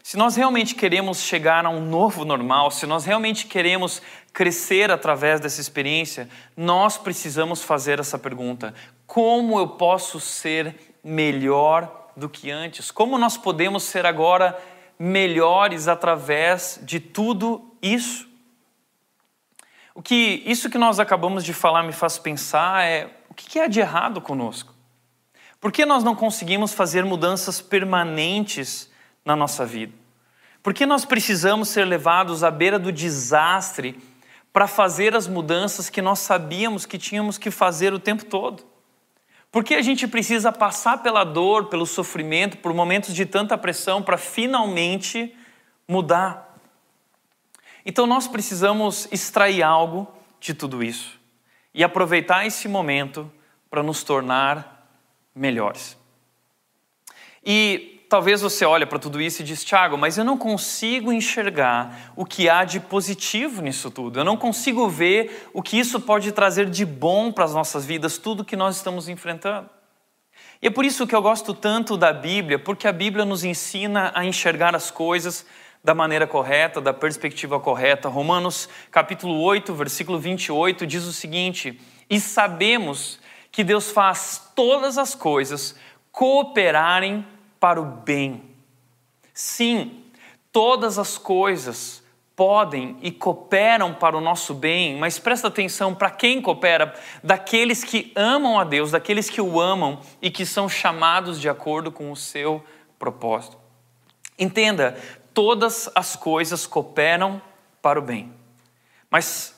se 0.02 0.16
nós 0.16 0.34
realmente 0.34 0.74
queremos 0.74 1.18
chegar 1.22 1.64
a 1.64 1.70
um 1.70 1.86
novo 1.86 2.24
normal, 2.24 2.72
se 2.72 2.86
nós 2.86 3.04
realmente 3.04 3.46
queremos 3.46 4.02
crescer 4.32 4.90
através 4.90 5.38
dessa 5.38 5.60
experiência, 5.60 6.28
nós 6.56 6.98
precisamos 6.98 7.62
fazer 7.62 8.00
essa 8.00 8.18
pergunta: 8.18 8.74
como 9.06 9.58
eu 9.60 9.68
posso 9.68 10.18
ser 10.18 10.96
melhor 11.04 12.10
do 12.16 12.28
que 12.28 12.50
antes? 12.50 12.90
Como 12.90 13.16
nós 13.16 13.36
podemos 13.36 13.84
ser 13.84 14.04
agora 14.04 14.60
melhores 14.98 15.86
através 15.86 16.80
de 16.82 16.98
tudo 16.98 17.72
isso? 17.80 18.28
O 19.94 20.02
que 20.02 20.42
isso 20.44 20.68
que 20.68 20.78
nós 20.78 20.98
acabamos 20.98 21.44
de 21.44 21.52
falar 21.52 21.84
me 21.84 21.92
faz 21.92 22.18
pensar 22.18 22.84
é 22.84 23.08
o 23.28 23.34
que 23.34 23.58
é 23.58 23.68
de 23.68 23.78
errado 23.78 24.20
conosco? 24.20 24.74
Por 25.60 25.70
que 25.70 25.86
nós 25.86 26.02
não 26.02 26.16
conseguimos 26.16 26.72
fazer 26.74 27.04
mudanças 27.04 27.60
permanentes 27.60 28.90
na 29.24 29.36
nossa 29.36 29.64
vida? 29.64 29.92
Por 30.62 30.72
que 30.72 30.86
nós 30.86 31.04
precisamos 31.04 31.68
ser 31.68 31.84
levados 31.84 32.44
à 32.44 32.50
beira 32.50 32.78
do 32.78 32.92
desastre 32.92 34.00
para 34.52 34.68
fazer 34.68 35.16
as 35.16 35.26
mudanças 35.26 35.90
que 35.90 36.00
nós 36.00 36.20
sabíamos 36.20 36.86
que 36.86 36.98
tínhamos 36.98 37.38
que 37.38 37.50
fazer 37.50 37.92
o 37.92 37.98
tempo 37.98 38.24
todo? 38.24 38.64
Por 39.50 39.64
que 39.64 39.74
a 39.74 39.82
gente 39.82 40.06
precisa 40.06 40.50
passar 40.50 41.02
pela 41.02 41.24
dor, 41.24 41.66
pelo 41.66 41.84
sofrimento, 41.84 42.58
por 42.58 42.72
momentos 42.72 43.14
de 43.14 43.26
tanta 43.26 43.58
pressão 43.58 44.02
para 44.02 44.16
finalmente 44.16 45.36
mudar? 45.86 46.58
Então 47.84 48.06
nós 48.06 48.28
precisamos 48.28 49.08
extrair 49.10 49.62
algo 49.62 50.08
de 50.40 50.54
tudo 50.54 50.82
isso 50.82 51.20
e 51.74 51.82
aproveitar 51.82 52.46
esse 52.46 52.68
momento 52.68 53.30
para 53.68 53.82
nos 53.82 54.02
tornar 54.04 54.88
melhores. 55.34 55.96
E 57.44 57.91
talvez 58.12 58.42
você 58.42 58.66
olhe 58.66 58.84
para 58.84 58.98
tudo 58.98 59.22
isso 59.22 59.40
e 59.40 59.44
diz, 59.44 59.64
Tiago, 59.64 59.96
mas 59.96 60.18
eu 60.18 60.24
não 60.24 60.36
consigo 60.36 61.10
enxergar 61.10 62.12
o 62.14 62.26
que 62.26 62.46
há 62.46 62.62
de 62.62 62.78
positivo 62.78 63.62
nisso 63.62 63.90
tudo. 63.90 64.20
Eu 64.20 64.24
não 64.24 64.36
consigo 64.36 64.86
ver 64.86 65.48
o 65.54 65.62
que 65.62 65.78
isso 65.78 65.98
pode 65.98 66.30
trazer 66.30 66.68
de 66.68 66.84
bom 66.84 67.32
para 67.32 67.44
as 67.44 67.54
nossas 67.54 67.86
vidas, 67.86 68.18
tudo 68.18 68.44
que 68.44 68.54
nós 68.54 68.76
estamos 68.76 69.08
enfrentando. 69.08 69.70
E 70.60 70.66
é 70.66 70.70
por 70.70 70.84
isso 70.84 71.06
que 71.06 71.14
eu 71.14 71.22
gosto 71.22 71.54
tanto 71.54 71.96
da 71.96 72.12
Bíblia, 72.12 72.58
porque 72.58 72.86
a 72.86 72.92
Bíblia 72.92 73.24
nos 73.24 73.44
ensina 73.44 74.12
a 74.14 74.26
enxergar 74.26 74.76
as 74.76 74.90
coisas 74.90 75.46
da 75.82 75.94
maneira 75.94 76.26
correta, 76.26 76.82
da 76.82 76.92
perspectiva 76.92 77.58
correta. 77.58 78.10
Romanos 78.10 78.68
capítulo 78.90 79.40
8, 79.40 79.72
versículo 79.72 80.18
28 80.18 80.86
diz 80.86 81.04
o 81.04 81.14
seguinte: 81.14 81.80
"E 82.10 82.20
sabemos 82.20 83.18
que 83.50 83.64
Deus 83.64 83.90
faz 83.90 84.52
todas 84.54 84.98
as 84.98 85.14
coisas 85.14 85.74
cooperarem 86.10 87.24
para 87.62 87.80
o 87.80 87.84
bem". 87.84 88.42
Sim, 89.32 90.02
todas 90.50 90.98
as 90.98 91.16
coisas 91.16 92.02
podem 92.34 92.96
e 93.00 93.12
cooperam 93.12 93.94
para 93.94 94.16
o 94.16 94.20
nosso 94.20 94.52
bem, 94.52 94.98
mas 94.98 95.20
presta 95.20 95.46
atenção 95.46 95.94
para 95.94 96.10
quem 96.10 96.42
coopera, 96.42 96.92
daqueles 97.22 97.84
que 97.84 98.10
amam 98.16 98.58
a 98.58 98.64
Deus, 98.64 98.90
daqueles 98.90 99.30
que 99.30 99.40
o 99.40 99.60
amam 99.60 100.00
e 100.20 100.28
que 100.28 100.44
são 100.44 100.68
chamados 100.68 101.40
de 101.40 101.48
acordo 101.48 101.92
com 101.92 102.10
o 102.10 102.16
seu 102.16 102.64
propósito. 102.98 103.56
Entenda, 104.36 104.98
todas 105.32 105.88
as 105.94 106.16
coisas 106.16 106.66
cooperam 106.66 107.40
para 107.80 108.00
o 108.00 108.02
bem. 108.02 108.32
Mas 109.08 109.56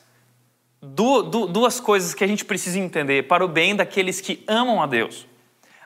duas 0.82 1.80
coisas 1.80 2.12
que 2.12 2.22
a 2.22 2.26
gente 2.26 2.44
precisa 2.44 2.78
entender 2.78 3.28
para 3.28 3.42
o 3.42 3.48
bem 3.48 3.74
daqueles 3.74 4.20
que 4.20 4.44
amam 4.46 4.82
a 4.82 4.86
Deus, 4.86 5.26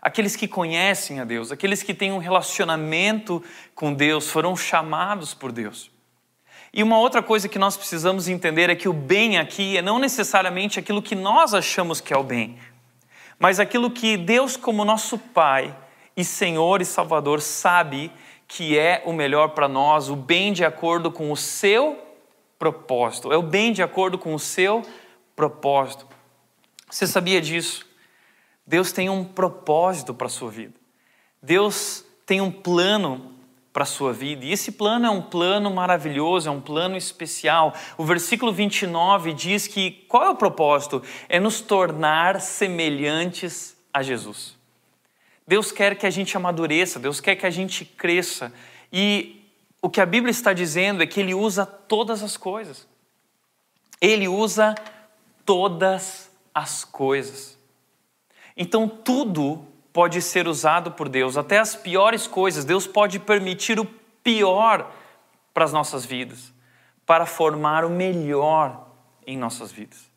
aqueles 0.01 0.37
que 0.37 0.49
conhecem 0.49 1.21
a 1.21 1.25
Deus, 1.25 1.51
aqueles 1.51 1.83
que 1.83 1.95
têm 1.95 2.13
um 2.13 2.19
relacionamento 2.19 3.43
com 3.75 3.93
Deus, 3.93 4.31
foram 4.31 4.57
chamados 4.57 5.35
por 5.35 5.53
Deus. 5.53 5.91
E 6.73 6.83
uma 6.83 6.99
outra 6.99 7.23
coisa 7.23 7.49
que 7.49 7.59
nós 7.59 7.77
precisamos 7.77 8.29
entender 8.29 8.69
é 8.69 8.75
que 8.75 8.89
o 8.89 8.93
bem 8.93 9.39
aqui 9.39 9.77
é 9.77 9.83
não 9.83 9.99
necessariamente 9.99 10.79
aquilo 10.79 11.03
que 11.03 11.15
nós 11.15 11.55
achamos 11.55 12.01
que 12.01 12.13
é 12.13 12.17
o 12.17 12.23
bem, 12.23 12.59
mas 13.39 13.59
aquilo 13.59 13.91
que 13.91 14.17
Deus, 14.17 14.57
como 14.57 14.85
nosso 14.85 15.17
Pai 15.19 15.75
e 16.17 16.25
Senhor 16.25 16.83
e 16.83 16.85
Salvador, 16.85 17.41
sabe 17.41 18.13
que 18.47 18.79
é 18.79 19.03
o 19.05 19.13
melhor 19.13 19.51
para 19.51 19.69
nós, 19.69 20.09
o 20.09 20.17
bem 20.17 20.53
de 20.53 20.65
acordo 20.65 21.11
com 21.11 21.31
o 21.31 21.37
seu 21.37 21.99
propósito. 22.59 23.33
É 23.33 23.37
o 23.37 23.43
bem 23.43 23.73
de 23.73 23.83
acordo 23.83 24.19
com 24.19 24.35
o 24.35 24.39
seu 24.39 24.83
propósito. 25.37 26.07
Você 26.91 27.07
sabia 27.07 27.41
disso? 27.41 27.88
Deus 28.69 28.93
tem 28.93 29.09
um 29.09 29.25
propósito 29.25 30.13
para 30.13 30.27
a 30.27 30.31
sua 30.31 30.51
vida. 30.51 30.75
Deus 31.43 32.05
tem 32.27 32.43
um 32.43 32.53
plano 32.53 33.33
para 33.73 33.85
a 33.85 33.87
sua 33.87 34.13
vida. 34.13 34.45
E 34.45 34.53
esse 34.53 34.73
plano 34.73 35.07
é 35.07 35.11
um 35.11 35.23
plano 35.23 35.71
maravilhoso, 35.71 36.51
é 36.51 36.53
um 36.53 36.61
plano 36.61 36.95
especial. 36.95 37.73
O 37.97 38.05
versículo 38.05 38.53
29 38.53 39.33
diz 39.33 39.67
que 39.67 39.91
qual 40.07 40.25
é 40.25 40.29
o 40.29 40.35
propósito? 40.35 41.03
É 41.31 41.41
nos 41.41 41.63
tornar 41.63 42.43
semelhantes 42.43 43.75
a 43.93 44.03
Jesus. 44.03 44.55
Deus 45.47 45.73
quer 45.73 45.97
que 45.97 46.05
a 46.07 46.11
gente 46.11 46.37
amadureça, 46.37 47.01
Deus 47.01 47.23
quer 47.23 47.37
que 47.37 47.47
a 47.47 47.51
gente 47.51 47.87
cresça. 47.87 48.53
E 48.93 49.51
o 49.81 49.89
que 49.89 50.03
a 50.03 50.07
Bíblia 50.07 50.31
está 50.31 50.53
dizendo 50.53 51.03
é 51.03 51.07
que 51.07 51.21
Ele 51.21 51.33
usa 51.33 51.65
todas 51.65 52.23
as 52.23 52.37
coisas. 52.37 52.87
Ele 53.99 54.29
usa 54.29 54.75
todas 55.47 56.31
as 56.55 56.85
coisas. 56.85 57.58
Então 58.59 58.89
tudo 58.89 59.65
pode 59.93 60.21
ser 60.21 60.49
usado 60.49 60.91
por 60.91 61.09
Deus, 61.09 61.37
até 61.37 61.59
as 61.59 61.77
piores 61.77 62.27
coisas. 62.27 62.65
Deus 62.65 62.89
pode 62.89 63.21
permitir 63.21 63.79
o 63.79 63.85
pior 64.23 64.93
para 65.55 65.65
as 65.65 65.73
nossas 65.73 66.05
vidas, 66.05 66.53
para 67.07 67.25
formar 67.25 67.85
o 67.85 67.89
melhor 67.89 68.89
em 69.25 69.39
nossas 69.39 69.71
vidas. 69.71 70.11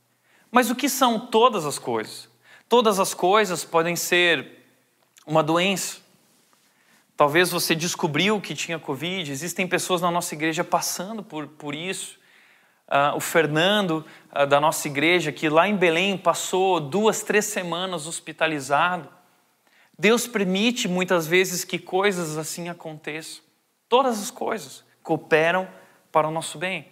Mas 0.52 0.72
o 0.72 0.76
que 0.76 0.90
são 0.90 1.20
todas 1.20 1.66
as 1.68 1.78
coisas? 1.78 2.28
Todas 2.68 3.00
as 3.00 3.14
coisas 3.14 3.64
podem 3.64 3.96
ser 3.96 4.66
uma 5.26 5.44
doença. 5.44 6.00
Talvez 7.16 7.52
você 7.52 7.76
descobriu 7.76 8.42
que 8.42 8.56
tinha 8.56 8.80
Covid, 8.80 9.32
existem 9.32 9.68
pessoas 9.68 10.02
na 10.02 10.10
nossa 10.10 10.34
igreja 10.34 10.64
passando 10.64 11.22
por, 11.22 11.48
por 11.48 11.76
isso. 11.76 12.20
Uh, 12.92 13.16
o 13.16 13.22
Fernando, 13.22 14.06
uh, 14.36 14.46
da 14.46 14.60
nossa 14.60 14.86
igreja, 14.86 15.32
que 15.32 15.48
lá 15.48 15.66
em 15.66 15.78
Belém 15.78 16.18
passou 16.18 16.78
duas, 16.78 17.24
três 17.24 17.46
semanas 17.46 18.06
hospitalizado. 18.06 19.08
Deus 19.98 20.28
permite 20.28 20.90
muitas 20.90 21.26
vezes 21.26 21.64
que 21.64 21.80
coisas 21.80 22.38
assim 22.38 22.68
aconteçam. 22.68 23.42
Todas 23.88 24.22
as 24.22 24.30
coisas 24.30 24.84
cooperam 25.04 25.70
para 26.12 26.28
o 26.28 26.32
nosso 26.32 26.58
bem. 26.58 26.88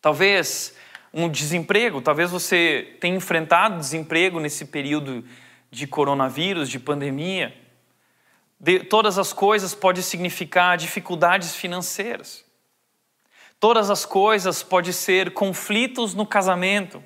Talvez 0.00 0.74
um 1.12 1.28
desemprego, 1.28 2.00
talvez 2.00 2.30
você 2.30 2.96
tenha 3.00 3.16
enfrentado 3.16 3.78
desemprego 3.78 4.40
nesse 4.40 4.64
período 4.64 5.24
de 5.70 5.86
coronavírus, 5.86 6.68
de 6.68 6.78
pandemia. 6.78 7.54
De, 8.58 8.80
todas 8.80 9.18
as 9.18 9.32
coisas 9.32 9.74
pode 9.74 10.02
significar 10.02 10.76
dificuldades 10.76 11.54
financeiras. 11.54 12.43
Todas 13.64 13.88
as 13.88 14.04
coisas 14.04 14.62
pode 14.62 14.92
ser 14.92 15.32
conflitos 15.32 16.12
no 16.12 16.26
casamento. 16.26 17.02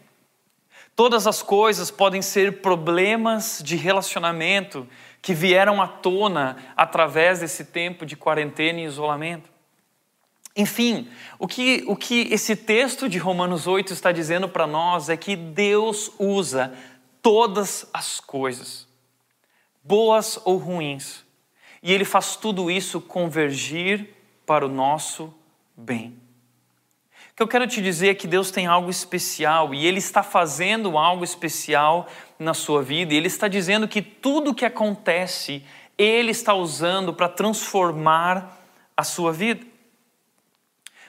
Todas 0.97 1.25
as 1.25 1.41
coisas 1.41 1.89
podem 1.89 2.21
ser 2.21 2.61
problemas 2.61 3.63
de 3.65 3.77
relacionamento 3.77 4.85
que 5.23 5.33
vieram 5.33 5.81
à 5.81 5.87
tona 5.87 6.57
através 6.77 7.39
desse 7.39 7.67
tempo 7.67 8.05
de 8.05 8.17
quarentena 8.17 8.81
e 8.81 8.87
isolamento. 8.87 9.49
Enfim, 10.57 11.09
o 11.39 11.47
que, 11.47 11.85
o 11.87 11.95
que 11.95 12.23
esse 12.23 12.57
texto 12.57 13.09
de 13.09 13.19
Romanos 13.19 13.69
8 13.69 13.93
está 13.93 14.11
dizendo 14.11 14.49
para 14.49 14.67
nós 14.67 15.09
é 15.09 15.17
que 15.17 15.37
Deus 15.37 16.11
usa 16.19 16.75
todas 17.23 17.89
as 17.95 18.19
coisas 18.19 18.89
boas 19.85 20.41
ou 20.45 20.57
ruins. 20.57 21.25
E 21.81 21.93
Ele 21.93 22.05
faz 22.05 22.35
tudo 22.35 22.69
isso 22.69 23.01
convergir 23.01 24.13
para 24.45 24.67
o 24.67 24.69
nosso 24.69 25.33
bem. 25.77 26.27
Que 27.39 27.43
eu 27.45 27.47
quero 27.47 27.69
te 27.69 27.81
dizer 27.81 28.09
é 28.09 28.15
que 28.15 28.27
Deus 28.27 28.51
tem 28.51 28.67
algo 28.67 28.91
especial 28.91 29.73
e 29.73 29.87
Ele 29.87 29.99
está 29.99 30.25
fazendo 30.25 30.99
algo 30.99 31.23
especial 31.23 32.09
na 32.37 32.53
sua 32.53 32.83
vida, 32.83 33.15
e 33.15 33.17
Ele 33.17 33.29
está 33.29 33.47
dizendo 33.47 33.87
que 33.87 34.03
tudo 34.03 34.53
que 34.53 34.65
acontece, 34.65 35.63
Ele 35.97 36.33
está 36.33 36.53
usando 36.53 37.15
para 37.15 37.29
transformar 37.29 38.61
a 38.97 39.05
sua 39.05 39.33
vida. 39.33 39.65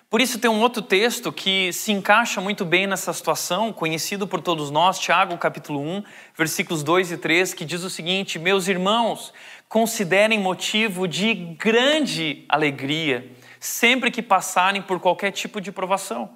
Por 0.08 0.22
isso 0.22 0.38
tem 0.38 0.52
um 0.52 0.62
outro 0.62 0.84
texto 0.84 1.32
que 1.34 1.74
se 1.74 1.92
encaixa 1.92 2.40
muito 2.40 2.64
bem 2.64 2.86
nessa 2.86 3.12
situação, 3.12 3.74
conhecido 3.74 4.28
por 4.28 4.40
todos 4.40 4.70
nós, 4.70 5.00
Tiago 5.00 5.36
capítulo 5.36 5.82
1, 5.82 6.04
versículos 6.38 6.84
2 6.84 7.12
e 7.12 7.18
3, 7.18 7.56
que 7.56 7.66
diz 7.66 7.84
o 7.84 7.90
seguinte: 7.90 8.38
Meus 8.38 8.68
irmãos, 8.68 9.34
considerem 9.68 10.38
motivo 10.38 11.08
de 11.08 11.34
grande 11.34 12.46
alegria 12.48 13.32
sempre 13.60 14.10
que 14.10 14.22
passarem 14.22 14.82
por 14.82 15.00
qualquer 15.00 15.32
tipo 15.32 15.60
de 15.60 15.72
provação. 15.72 16.30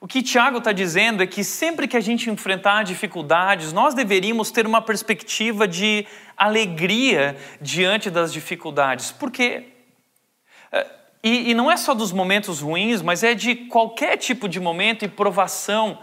O 0.00 0.06
que 0.06 0.22
Tiago 0.22 0.58
está 0.58 0.70
dizendo 0.70 1.22
é 1.22 1.26
que 1.26 1.42
sempre 1.42 1.88
que 1.88 1.96
a 1.96 2.00
gente 2.00 2.30
enfrentar 2.30 2.84
dificuldades, 2.84 3.72
nós 3.72 3.94
deveríamos 3.94 4.50
ter 4.50 4.64
uma 4.64 4.80
perspectiva 4.80 5.66
de 5.66 6.06
alegria 6.36 7.36
diante 7.60 8.08
das 8.08 8.32
dificuldades. 8.32 9.10
Por 9.10 9.30
quê? 9.30 9.72
E, 11.22 11.50
e 11.50 11.54
não 11.54 11.70
é 11.70 11.76
só 11.76 11.94
dos 11.94 12.12
momentos 12.12 12.60
ruins, 12.60 13.02
mas 13.02 13.24
é 13.24 13.34
de 13.34 13.54
qualquer 13.54 14.16
tipo 14.16 14.48
de 14.48 14.60
momento 14.60 15.04
e 15.04 15.08
provação, 15.08 15.98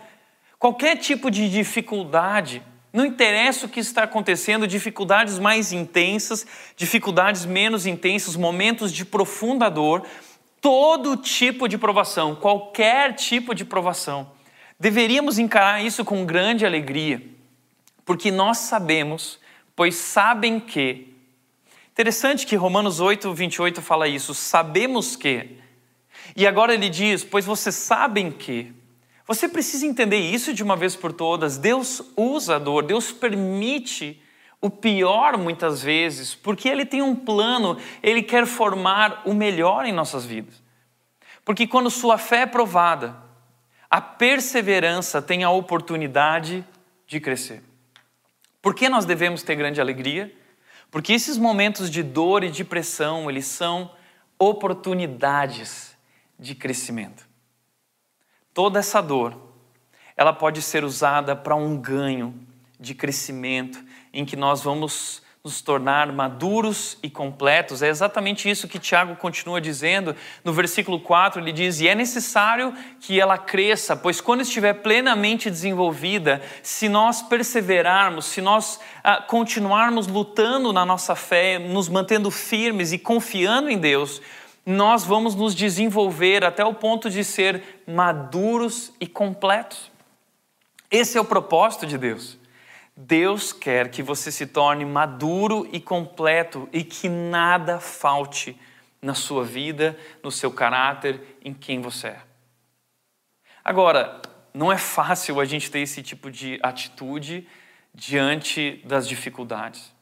qualquer 0.60 0.98
tipo 0.98 1.32
de 1.32 1.50
dificuldade. 1.50 2.62
Não 2.96 3.06
interessa 3.06 3.66
o 3.66 3.70
que 3.70 3.82
está 3.82 4.04
acontecendo, 4.04 4.66
dificuldades 4.66 5.38
mais 5.38 5.74
intensas, 5.74 6.48
dificuldades 6.78 7.46
menos 7.46 7.86
intensas, 7.86 8.38
momentos 8.38 8.92
de 8.92 9.04
profunda 9.04 9.70
dor, 9.70 10.06
todo 10.62 11.18
tipo 11.18 11.68
de 11.68 11.78
provação, 11.78 12.36
qualquer 12.36 13.14
tipo 13.14 13.54
de 13.54 13.66
provação. 13.66 14.32
Deveríamos 14.80 15.38
encarar 15.38 15.84
isso 15.84 16.06
com 16.06 16.26
grande 16.26 16.66
alegria, 16.66 17.22
porque 18.06 18.32
nós 18.32 18.60
sabemos, 18.60 19.40
pois 19.76 19.96
sabem 19.96 20.58
que 20.58 21.14
Interessante 21.92 22.46
que 22.46 22.58
Romanos 22.58 23.00
8, 23.00 23.34
28 23.34 23.82
fala 23.82 24.06
isso. 24.06 24.34
Sabemos 24.34 25.16
que. 25.16 25.58
E 26.36 26.46
agora 26.46 26.74
ele 26.74 26.90
diz: 26.90 27.24
Pois 27.24 27.46
vocês 27.46 27.74
sabem 27.74 28.32
que. 28.32 28.74
Você 29.28 29.50
precisa 29.50 29.86
entender 29.86 30.20
isso 30.20 30.54
de 30.54 30.62
uma 30.62 30.76
vez 30.76 30.96
por 30.96 31.12
todas. 31.12 31.58
Deus 31.58 32.02
usa 32.16 32.58
a 32.58 32.60
dor, 32.60 32.84
Deus 32.84 33.12
permite 33.12 34.22
o 34.62 34.70
pior 34.70 35.38
muitas 35.38 35.82
vezes, 35.82 36.34
porque 36.36 36.70
Ele 36.70 36.86
tem 36.86 37.02
um 37.02 37.16
plano, 37.16 37.78
Ele 38.02 38.22
quer 38.22 38.46
formar 38.46 39.24
o 39.26 39.34
melhor 39.34 39.86
em 39.86 39.92
nossas 39.92 40.26
vidas. 40.26 40.62
Porque 41.44 41.68
quando 41.68 41.90
sua 41.90 42.18
fé 42.18 42.42
é 42.42 42.46
provada, 42.46 43.16
a 43.90 44.02
perseverança 44.02 45.22
tem 45.22 45.44
a 45.44 45.50
oportunidade 45.50 46.66
de 47.08 47.20
crescer. 47.20 47.64
Por 48.62 48.74
que 48.74 48.90
nós 48.90 49.06
devemos 49.06 49.44
ter 49.44 49.56
grande 49.56 49.80
alegria? 49.80 50.34
Porque 50.90 51.14
esses 51.14 51.38
momentos 51.38 51.90
de 51.90 52.02
dor 52.02 52.44
e 52.44 52.50
de 52.50 52.64
pressão, 52.64 53.30
eles 53.30 53.46
são 53.46 53.92
oportunidades 54.40 55.96
de 56.40 56.56
crescimento. 56.56 57.35
Toda 58.56 58.80
essa 58.80 59.02
dor, 59.02 59.36
ela 60.16 60.32
pode 60.32 60.62
ser 60.62 60.86
usada 60.86 61.36
para 61.36 61.54
um 61.58 61.76
ganho 61.76 62.34
de 62.80 62.96
crescimento, 62.96 63.84
em 64.14 64.24
que 64.24 64.38
nós 64.38 64.64
vamos 64.64 65.22
nos 65.44 65.62
tornar 65.62 66.10
maduros 66.14 66.98
e 67.04 67.10
completos. 67.10 67.84
É 67.84 67.90
exatamente 67.90 68.50
isso 68.50 68.66
que 68.70 68.80
Tiago 68.80 69.18
continua 69.18 69.60
dizendo. 69.60 70.16
No 70.42 70.54
versículo 70.54 71.02
4, 71.02 71.42
ele 71.42 71.52
diz: 71.52 71.82
E 71.82 71.90
é 71.90 71.94
necessário 71.94 72.74
que 73.02 73.20
ela 73.20 73.38
cresça, 73.38 73.94
pois 73.94 74.22
quando 74.22 74.40
estiver 74.40 74.76
plenamente 74.76 75.50
desenvolvida, 75.50 76.42
se 76.64 76.88
nós 76.88 77.22
perseverarmos, 77.22 78.24
se 78.24 78.40
nós 78.40 78.80
ah, 79.04 79.22
continuarmos 79.22 80.08
lutando 80.08 80.72
na 80.72 80.86
nossa 80.86 81.14
fé, 81.14 81.60
nos 81.60 81.90
mantendo 81.90 82.32
firmes 82.32 82.94
e 82.94 82.98
confiando 82.98 83.70
em 83.70 83.78
Deus, 83.78 84.22
nós 84.66 85.04
vamos 85.04 85.36
nos 85.36 85.54
desenvolver 85.54 86.44
até 86.44 86.66
o 86.66 86.74
ponto 86.74 87.10
de 87.10 87.24
ser 87.24 87.84
maduros 87.86 88.92
e 89.00 89.06
completos. 89.06 89.92
Esse 90.90 91.18
é 91.18 91.22
o 91.22 91.26
propósito 91.26 91.86
de 91.86 91.98
Deus. 91.98 92.38
Deus 92.98 93.52
quer 93.52 93.92
que 93.92 94.02
você 94.02 94.32
se 94.32 94.48
torne 94.48 94.86
maduro 94.86 95.68
e 95.72 95.80
completo 95.80 96.68
e 96.72 96.84
que 96.84 97.10
nada 97.10 97.80
falte 97.80 98.58
na 99.02 99.14
sua 99.14 99.44
vida, 99.44 99.98
no 100.24 100.32
seu 100.32 100.52
caráter, 100.52 101.38
em 101.44 101.54
quem 101.54 101.82
você 101.82 102.08
é. 102.08 102.22
Agora, 103.64 104.22
não 104.54 104.72
é 104.72 104.78
fácil 104.78 105.40
a 105.40 105.46
gente 105.46 105.70
ter 105.70 105.80
esse 105.80 106.02
tipo 106.02 106.32
de 106.32 106.58
atitude 106.64 107.48
diante 107.94 108.82
das 108.86 109.08
dificuldades, 109.08 109.94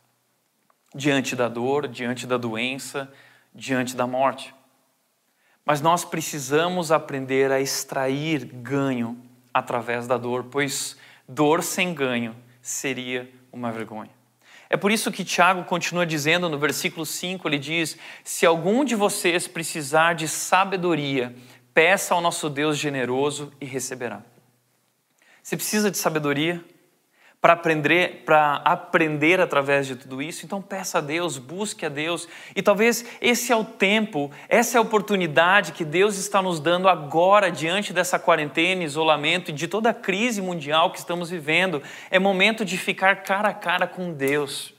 diante 0.93 1.36
da 1.36 1.49
dor, 1.49 1.88
diante 1.88 2.28
da 2.28 2.38
doença, 2.38 3.12
diante 3.54 3.96
da 3.96 4.08
morte. 4.08 4.54
Mas 5.66 5.82
nós 5.82 6.04
precisamos 6.04 6.92
aprender 6.92 7.52
a 7.52 7.60
extrair 7.62 8.46
ganho 8.46 9.18
através 9.54 10.08
da 10.08 10.18
dor, 10.18 10.46
pois 10.46 10.98
dor 11.28 11.63
sem 11.63 11.94
ganho 11.94 12.36
seria 12.62 13.30
uma 13.52 13.72
vergonha. 13.72 14.12
É 14.70 14.76
por 14.76 14.92
isso 14.92 15.12
que 15.12 15.24
Tiago 15.24 15.63
continua 15.66 16.06
dizendo 16.06 16.50
no 16.50 16.58
versículo 16.58 17.06
5: 17.06 17.48
ele 17.48 17.60
diz: 17.60 17.96
Se 18.24 18.46
algum 18.46 18.84
de 18.84 18.96
vocês 18.96 19.48
precisar 19.48 20.13
de 20.13 20.28
sabedoria, 20.28 21.36
peça 21.74 22.13
ao 22.13 22.22
nosso 22.22 22.50
Deus 22.50 22.78
generoso 22.78 23.54
e 23.62 23.66
receberá. 23.66 24.24
Você 25.42 25.56
precisa 25.56 25.92
de 25.92 25.98
sabedoria? 25.98 26.63
Para 27.43 27.51
aprender, 27.51 28.23
para 28.25 28.62
aprender 28.63 29.41
através 29.41 29.86
de 29.86 29.97
tudo 29.97 30.21
isso. 30.21 30.45
Então 30.45 30.62
peça 30.62 30.99
a 30.99 31.01
Deus, 31.01 31.38
busque 31.38 31.86
a 31.86 31.89
Deus. 31.89 32.25
E 32.56 32.62
talvez 32.62 33.03
esse 33.19 33.51
é 33.51 33.56
o 33.56 33.65
tempo, 33.65 34.32
essa 34.47 34.77
é 34.77 34.79
a 34.79 34.82
oportunidade 34.82 35.73
que 35.73 35.84
Deus 35.84 36.17
está 36.17 36.41
nos 36.41 36.62
dando 36.62 36.88
agora 36.88 37.51
diante 37.51 37.91
dessa 37.91 38.17
quarentena, 38.17 38.82
isolamento 38.82 39.51
e 39.51 39.53
de 39.53 39.67
toda 39.67 39.89
a 39.89 39.93
crise 39.93 40.41
mundial 40.41 40.89
que 40.89 40.99
estamos 40.99 41.29
vivendo. 41.29 41.84
É 42.10 42.17
momento 42.17 42.63
de 42.63 42.77
ficar 42.77 43.23
cara 43.23 43.49
a 43.49 43.53
cara 43.53 43.88
com 43.88 44.13
Deus 44.13 44.73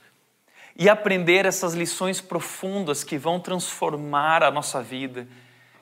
e 0.75 0.89
aprender 0.89 1.45
essas 1.45 1.75
lições 1.75 2.23
profundas 2.23 3.05
que 3.05 3.19
vão 3.19 3.39
transformar 3.39 4.43
a 4.43 4.51
nossa 4.51 4.83
vida, 4.83 5.29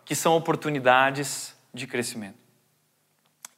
que 0.05 0.17
são 0.17 0.37
oportunidades 0.37 1.55
de 1.73 1.87
crescimento. 1.87 2.43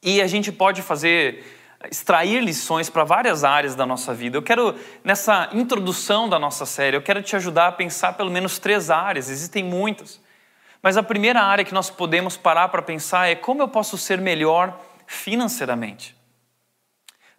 E 0.03 0.21
a 0.21 0.27
gente 0.27 0.51
pode 0.51 0.83
fazer 0.83 1.43
extrair 1.89 2.41
lições 2.41 2.89
para 2.89 3.03
várias 3.03 3.43
áreas 3.43 3.75
da 3.75 3.85
nossa 3.85 4.13
vida. 4.13 4.37
Eu 4.37 4.41
quero, 4.41 4.75
nessa 5.03 5.49
introdução 5.53 6.27
da 6.27 6.39
nossa 6.39 6.65
série, 6.65 6.97
eu 6.97 7.01
quero 7.01 7.21
te 7.21 7.35
ajudar 7.35 7.67
a 7.67 7.71
pensar 7.71 8.13
pelo 8.13 8.31
menos 8.31 8.59
três 8.59 8.89
áreas, 8.89 9.29
existem 9.29 9.63
muitas. 9.63 10.21
Mas 10.81 10.97
a 10.97 11.03
primeira 11.03 11.41
área 11.41 11.65
que 11.65 11.73
nós 11.73 11.89
podemos 11.89 12.37
parar 12.37 12.69
para 12.69 12.81
pensar 12.81 13.27
é 13.27 13.35
como 13.35 13.61
eu 13.61 13.67
posso 13.67 13.97
ser 13.97 14.21
melhor 14.21 14.79
financeiramente. 15.07 16.15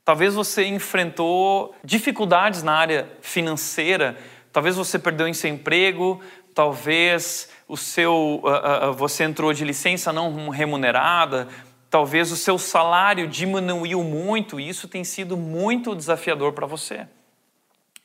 Talvez 0.05 0.35
você 0.35 0.65
enfrentou 0.65 1.75
dificuldades 1.83 2.63
na 2.63 2.75
área 2.75 3.09
financeira, 3.21 4.17
talvez 4.53 4.77
você 4.77 4.99
perdeu 4.99 5.27
em 5.27 5.35
seu 5.35 5.51
emprego, 5.51 6.23
talvez 6.55 7.49
o 7.69 7.77
seu, 7.77 8.41
uh, 8.43 8.91
uh, 8.91 8.93
você 8.93 9.25
entrou 9.25 9.53
de 9.53 9.65
licença 9.65 10.13
não 10.13 10.49
remunerada, 10.49 11.49
Talvez 11.97 12.31
o 12.31 12.37
seu 12.37 12.59
salário 12.59 13.27
diminuiu 13.27 14.05
muito 14.05 14.61
e 14.61 14.69
isso 14.69 14.87
tem 14.87 15.03
sido 15.03 15.35
muito 15.35 15.97
desafiador 15.97 16.53
para 16.53 16.67
você. 16.67 17.09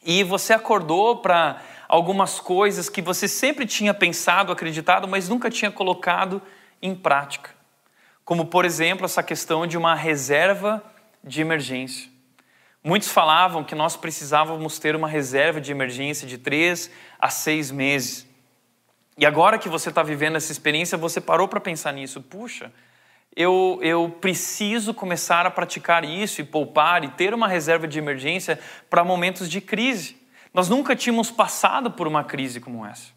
E 0.02 0.24
você 0.24 0.54
acordou 0.54 1.18
para 1.18 1.62
algumas 1.90 2.40
coisas 2.40 2.88
que 2.88 3.02
você 3.02 3.28
sempre 3.28 3.66
tinha 3.66 3.94
pensado, 3.94 4.50
acreditado, 4.50 5.10
mas 5.10 5.28
nunca 5.28 5.50
tinha 5.50 5.70
colocado 5.70 6.42
em 6.82 6.96
prática. 6.96 7.50
Como, 8.24 8.46
por 8.46 8.64
exemplo, 8.64 9.04
essa 9.04 9.22
questão 9.22 9.68
de 9.68 9.78
uma 9.78 9.94
reserva 9.94 10.82
de 11.22 11.42
emergência. 11.42 12.10
Muitos 12.82 13.10
falavam 13.10 13.62
que 13.62 13.76
nós 13.76 13.98
precisávamos 13.98 14.80
ter 14.80 14.96
uma 14.96 15.10
reserva 15.10 15.60
de 15.60 15.70
emergência 15.70 16.26
de 16.26 16.38
três 16.38 16.90
a 17.20 17.30
seis 17.30 17.70
meses. 17.72 18.26
E 19.18 19.26
agora 19.26 19.60
que 19.60 19.68
você 19.68 19.90
está 19.90 20.02
vivendo 20.02 20.38
essa 20.38 20.54
experiência, 20.54 20.98
você 20.98 21.20
parou 21.20 21.50
para 21.50 21.60
pensar 21.60 21.92
nisso. 21.92 22.22
Puxa, 22.22 22.72
eu, 23.36 23.80
eu 23.82 24.10
preciso 24.20 24.94
começar 24.94 25.46
a 25.46 25.52
praticar 25.52 26.04
isso 26.04 26.42
e 26.42 26.44
poupar 26.44 27.04
e 27.04 27.10
ter 27.10 27.34
uma 27.34 27.48
reserva 27.48 27.88
de 27.88 27.98
emergência 27.98 28.60
para 28.90 29.04
momentos 29.04 29.50
de 29.50 29.62
crise. 29.62 30.18
Nós 30.54 30.68
nunca 30.68 30.96
tínhamos 30.96 31.32
passado 31.32 31.92
por 31.92 32.08
uma 32.08 32.24
crise 32.24 32.60
como 32.60 32.86
essa. 32.86 33.12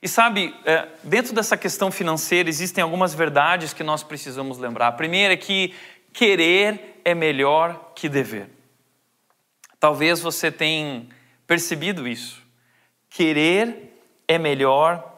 E 0.00 0.08
sabe, 0.08 0.54
é, 0.64 0.86
dentro 1.02 1.34
dessa 1.34 1.56
questão 1.56 1.90
financeira 1.90 2.48
existem 2.48 2.82
algumas 2.82 3.14
verdades 3.14 3.72
que 3.72 3.82
nós 3.82 4.02
precisamos 4.02 4.58
lembrar. 4.58 4.88
A 4.88 4.92
primeira 4.92 5.34
é 5.34 5.36
que 5.36 5.74
querer 6.12 7.00
é 7.04 7.14
melhor 7.14 7.92
que 7.94 8.08
dever. 8.08 8.48
Talvez 9.80 10.20
você 10.20 10.52
tenha 10.52 11.06
percebido 11.46 12.06
isso. 12.06 12.42
Querer 13.10 14.00
é 14.28 14.38
melhor 14.38 15.13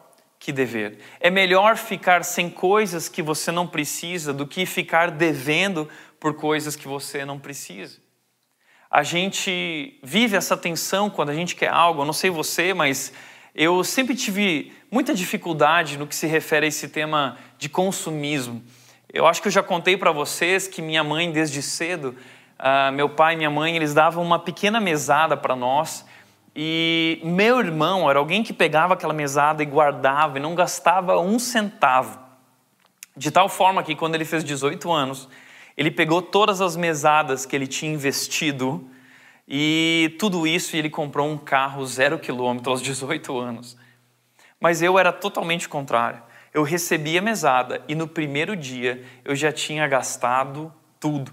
que 0.47 0.53
dever. 0.53 0.99
É 1.19 1.29
melhor 1.29 1.75
ficar 1.75 2.23
sem 2.23 2.49
coisas 2.49 3.09
que 3.09 3.21
você 3.21 3.51
não 3.51 3.67
precisa 3.67 4.31
do 4.31 4.47
que 4.47 4.65
ficar 4.65 5.11
devendo 5.11 5.89
por 6.21 6.35
coisas 6.35 6.73
que 6.73 6.87
você 6.87 7.25
não 7.25 7.37
precisa. 7.37 7.97
A 8.89 9.03
gente 9.03 9.99
vive 10.01 10.37
essa 10.37 10.55
tensão 10.55 11.09
quando 11.09 11.31
a 11.31 11.33
gente 11.33 11.53
quer 11.53 11.67
algo. 11.67 12.01
Eu 12.01 12.05
não 12.05 12.13
sei 12.13 12.29
você, 12.29 12.73
mas 12.73 13.11
eu 13.53 13.83
sempre 13.83 14.15
tive 14.15 14.71
muita 14.89 15.13
dificuldade 15.13 15.97
no 15.97 16.07
que 16.07 16.15
se 16.15 16.27
refere 16.27 16.65
a 16.65 16.69
esse 16.69 16.87
tema 16.87 17.37
de 17.57 17.67
consumismo. 17.67 18.63
Eu 19.11 19.27
acho 19.27 19.41
que 19.41 19.49
eu 19.49 19.51
já 19.51 19.61
contei 19.61 19.97
para 19.97 20.13
vocês 20.13 20.65
que 20.65 20.81
minha 20.81 21.03
mãe, 21.03 21.29
desde 21.29 21.61
cedo, 21.61 22.15
uh, 22.57 22.89
meu 22.93 23.09
pai 23.09 23.33
e 23.33 23.37
minha 23.37 23.51
mãe, 23.51 23.75
eles 23.75 23.93
davam 23.93 24.23
uma 24.23 24.39
pequena 24.39 24.79
mesada 24.79 25.35
para 25.35 25.57
nós 25.57 26.05
e 26.59 27.21
meu 27.23 27.59
irmão 27.59 28.09
era 28.09 28.17
alguém 28.17 28.41
que 28.41 28.51
pegava 28.51 28.95
aquela 28.95 29.13
mesada 29.13 29.61
e 29.61 29.65
guardava 29.67 30.39
e 30.39 30.41
não 30.41 30.55
gastava 30.55 31.19
um 31.19 31.37
centavo. 31.37 32.17
De 33.15 33.29
tal 33.29 33.47
forma 33.47 33.83
que 33.83 33.95
quando 33.95 34.15
ele 34.15 34.25
fez 34.25 34.43
18 34.43 34.91
anos, 34.91 35.29
ele 35.77 35.91
pegou 35.91 36.19
todas 36.19 36.59
as 36.59 36.75
mesadas 36.75 37.45
que 37.45 37.55
ele 37.55 37.67
tinha 37.67 37.93
investido 37.93 38.89
e 39.47 40.15
tudo 40.17 40.47
isso 40.47 40.75
e 40.75 40.79
ele 40.79 40.89
comprou 40.89 41.29
um 41.29 41.37
carro 41.37 41.85
zero 41.85 42.17
quilômetro 42.17 42.71
aos 42.71 42.81
18 42.81 43.37
anos. 43.37 43.77
Mas 44.59 44.81
eu 44.81 44.97
era 44.97 45.13
totalmente 45.13 45.69
contrário. 45.69 46.23
Eu 46.51 46.63
recebia 46.63 47.21
mesada 47.21 47.83
e 47.87 47.93
no 47.93 48.07
primeiro 48.07 48.55
dia 48.55 49.03
eu 49.23 49.35
já 49.35 49.51
tinha 49.51 49.87
gastado 49.87 50.73
tudo. 50.99 51.31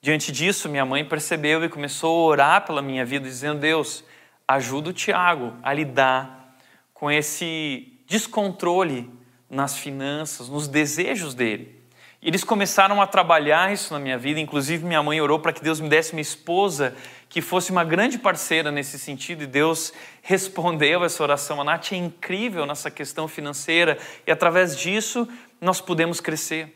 Diante 0.00 0.30
disso, 0.30 0.68
minha 0.68 0.86
mãe 0.86 1.04
percebeu 1.04 1.64
e 1.64 1.68
começou 1.68 2.16
a 2.16 2.30
orar 2.30 2.64
pela 2.64 2.80
minha 2.80 3.04
vida, 3.04 3.28
dizendo: 3.28 3.58
Deus, 3.58 4.04
ajuda 4.48 4.88
o 4.88 4.92
Tiago 4.94 5.52
a 5.62 5.74
lidar 5.74 6.56
com 6.94 7.10
esse 7.10 7.92
descontrole 8.08 9.10
nas 9.48 9.76
finanças, 9.76 10.48
nos 10.48 10.66
desejos 10.66 11.34
dele. 11.34 11.78
Eles 12.20 12.42
começaram 12.42 13.00
a 13.00 13.06
trabalhar 13.06 13.72
isso 13.72 13.94
na 13.94 14.00
minha 14.00 14.18
vida, 14.18 14.40
inclusive 14.40 14.84
minha 14.84 15.02
mãe 15.02 15.20
orou 15.20 15.38
para 15.38 15.52
que 15.52 15.62
Deus 15.62 15.78
me 15.78 15.88
desse 15.88 16.12
uma 16.12 16.20
esposa 16.20 16.96
que 17.28 17.40
fosse 17.40 17.70
uma 17.70 17.84
grande 17.84 18.18
parceira 18.18 18.72
nesse 18.72 18.98
sentido, 18.98 19.44
e 19.44 19.46
Deus 19.46 19.92
respondeu 20.22 21.04
essa 21.04 21.22
oração. 21.22 21.60
A 21.60 21.64
Nath 21.64 21.92
é 21.92 21.96
incrível 21.96 22.66
nessa 22.66 22.90
questão 22.90 23.28
financeira, 23.28 23.98
e 24.26 24.32
através 24.32 24.76
disso 24.76 25.28
nós 25.60 25.80
pudemos 25.80 26.20
crescer. 26.20 26.74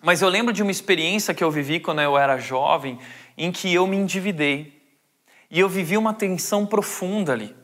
Mas 0.00 0.22
eu 0.22 0.28
lembro 0.28 0.52
de 0.52 0.62
uma 0.62 0.70
experiência 0.70 1.34
que 1.34 1.42
eu 1.42 1.50
vivi 1.50 1.80
quando 1.80 2.00
eu 2.00 2.16
era 2.16 2.38
jovem, 2.38 2.98
em 3.36 3.50
que 3.50 3.74
eu 3.74 3.86
me 3.86 3.96
endividei. 3.96 4.79
E 5.50 5.58
eu 5.58 5.68
vivi 5.68 5.96
uma 5.96 6.14
tensão 6.14 6.64
profunda 6.64 7.32
ali. 7.32 7.54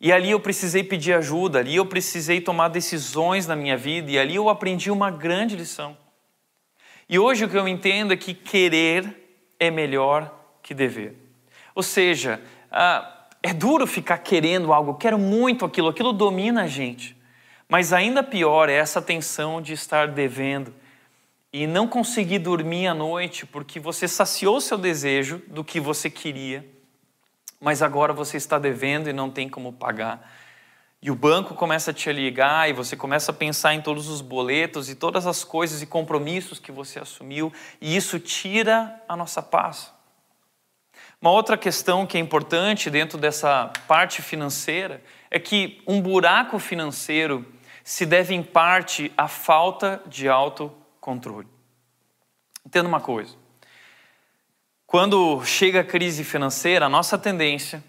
E 0.00 0.10
ali 0.10 0.30
eu 0.30 0.40
precisei 0.40 0.82
pedir 0.82 1.12
ajuda, 1.12 1.58
ali 1.58 1.76
eu 1.76 1.84
precisei 1.84 2.40
tomar 2.40 2.68
decisões 2.68 3.46
na 3.46 3.54
minha 3.54 3.76
vida, 3.76 4.10
e 4.10 4.18
ali 4.18 4.34
eu 4.34 4.48
aprendi 4.48 4.90
uma 4.90 5.10
grande 5.10 5.54
lição. 5.54 5.94
E 7.06 7.18
hoje 7.18 7.44
o 7.44 7.48
que 7.48 7.58
eu 7.58 7.68
entendo 7.68 8.14
é 8.14 8.16
que 8.16 8.32
querer 8.32 9.44
é 9.58 9.70
melhor 9.70 10.34
que 10.62 10.72
dever. 10.72 11.14
Ou 11.74 11.82
seja, 11.82 12.40
ah, 12.72 13.26
é 13.42 13.52
duro 13.52 13.86
ficar 13.86 14.18
querendo 14.18 14.72
algo, 14.72 14.94
quero 14.94 15.18
muito 15.18 15.66
aquilo, 15.66 15.88
aquilo 15.88 16.14
domina 16.14 16.62
a 16.62 16.66
gente. 16.66 17.14
Mas 17.68 17.92
ainda 17.92 18.22
pior 18.22 18.70
é 18.70 18.74
essa 18.74 19.02
tensão 19.02 19.60
de 19.60 19.74
estar 19.74 20.08
devendo 20.08 20.74
e 21.52 21.66
não 21.66 21.86
conseguir 21.86 22.38
dormir 22.38 22.86
à 22.86 22.94
noite 22.94 23.44
porque 23.44 23.78
você 23.78 24.08
saciou 24.08 24.60
seu 24.62 24.78
desejo 24.78 25.42
do 25.48 25.62
que 25.62 25.78
você 25.78 26.08
queria 26.08 26.64
mas 27.60 27.82
agora 27.82 28.12
você 28.12 28.36
está 28.36 28.58
devendo 28.58 29.08
e 29.08 29.12
não 29.12 29.30
tem 29.30 29.48
como 29.48 29.72
pagar. 29.72 30.32
E 31.02 31.10
o 31.10 31.14
banco 31.14 31.54
começa 31.54 31.90
a 31.90 31.94
te 31.94 32.12
ligar 32.12 32.68
e 32.68 32.72
você 32.72 32.96
começa 32.96 33.30
a 33.30 33.34
pensar 33.34 33.74
em 33.74 33.80
todos 33.80 34.08
os 34.08 34.20
boletos 34.20 34.88
e 34.90 34.94
todas 34.94 35.26
as 35.26 35.44
coisas 35.44 35.80
e 35.80 35.86
compromissos 35.86 36.58
que 36.58 36.72
você 36.72 36.98
assumiu, 36.98 37.52
e 37.80 37.96
isso 37.96 38.18
tira 38.18 39.02
a 39.08 39.16
nossa 39.16 39.42
paz. 39.42 39.92
Uma 41.20 41.30
outra 41.30 41.56
questão 41.56 42.06
que 42.06 42.16
é 42.16 42.20
importante 42.20 42.88
dentro 42.88 43.18
dessa 43.18 43.70
parte 43.86 44.22
financeira 44.22 45.02
é 45.30 45.38
que 45.38 45.82
um 45.86 46.00
buraco 46.00 46.58
financeiro 46.58 47.46
se 47.84 48.06
deve 48.06 48.34
em 48.34 48.42
parte 48.42 49.12
à 49.16 49.28
falta 49.28 50.02
de 50.06 50.28
autocontrole. 50.28 51.48
Entenda 52.64 52.88
uma 52.88 53.00
coisa: 53.00 53.36
quando 54.90 55.44
chega 55.44 55.82
a 55.82 55.84
crise 55.84 56.24
financeira, 56.24 56.86
a 56.86 56.88
nossa 56.88 57.16
tendência 57.16 57.80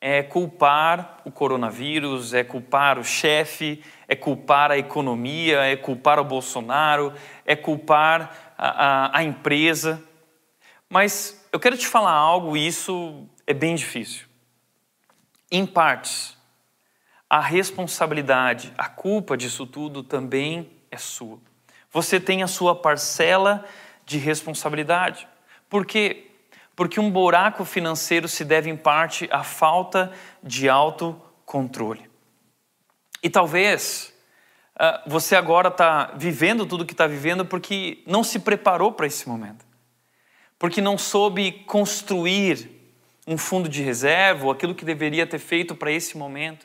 é 0.00 0.22
culpar 0.22 1.20
o 1.26 1.30
coronavírus, 1.30 2.32
é 2.32 2.42
culpar 2.42 2.98
o 2.98 3.04
chefe, 3.04 3.84
é 4.08 4.16
culpar 4.16 4.70
a 4.70 4.78
economia, 4.78 5.58
é 5.60 5.76
culpar 5.76 6.18
o 6.18 6.24
Bolsonaro, 6.24 7.12
é 7.44 7.54
culpar 7.54 8.54
a, 8.56 8.68
a, 8.68 9.18
a 9.18 9.22
empresa. 9.22 10.02
Mas 10.88 11.46
eu 11.52 11.60
quero 11.60 11.76
te 11.76 11.86
falar 11.86 12.12
algo, 12.12 12.56
e 12.56 12.66
isso 12.66 13.26
é 13.46 13.52
bem 13.52 13.74
difícil. 13.74 14.26
Em 15.52 15.66
partes, 15.66 16.34
a 17.28 17.40
responsabilidade, 17.40 18.72
a 18.78 18.88
culpa 18.88 19.36
disso 19.36 19.66
tudo 19.66 20.02
também 20.02 20.70
é 20.90 20.96
sua. 20.96 21.38
Você 21.92 22.18
tem 22.18 22.42
a 22.42 22.46
sua 22.46 22.74
parcela 22.74 23.66
de 24.06 24.16
responsabilidade. 24.16 25.28
Porque 25.68 26.27
porque 26.78 27.00
um 27.00 27.10
buraco 27.10 27.64
financeiro 27.64 28.28
se 28.28 28.44
deve 28.44 28.70
em 28.70 28.76
parte 28.76 29.28
à 29.32 29.42
falta 29.42 30.12
de 30.40 30.68
autocontrole. 30.68 32.08
E 33.20 33.28
talvez 33.28 34.14
uh, 34.76 35.10
você 35.10 35.34
agora 35.34 35.70
está 35.70 36.12
vivendo 36.14 36.64
tudo 36.64 36.82
o 36.82 36.86
que 36.86 36.92
está 36.92 37.08
vivendo 37.08 37.44
porque 37.44 38.04
não 38.06 38.22
se 38.22 38.38
preparou 38.38 38.92
para 38.92 39.08
esse 39.08 39.28
momento, 39.28 39.66
porque 40.56 40.80
não 40.80 40.96
soube 40.96 41.50
construir 41.66 42.70
um 43.26 43.36
fundo 43.36 43.68
de 43.68 43.82
reserva, 43.82 44.44
ou 44.44 44.52
aquilo 44.52 44.72
que 44.72 44.84
deveria 44.84 45.26
ter 45.26 45.40
feito 45.40 45.74
para 45.74 45.90
esse 45.90 46.16
momento. 46.16 46.64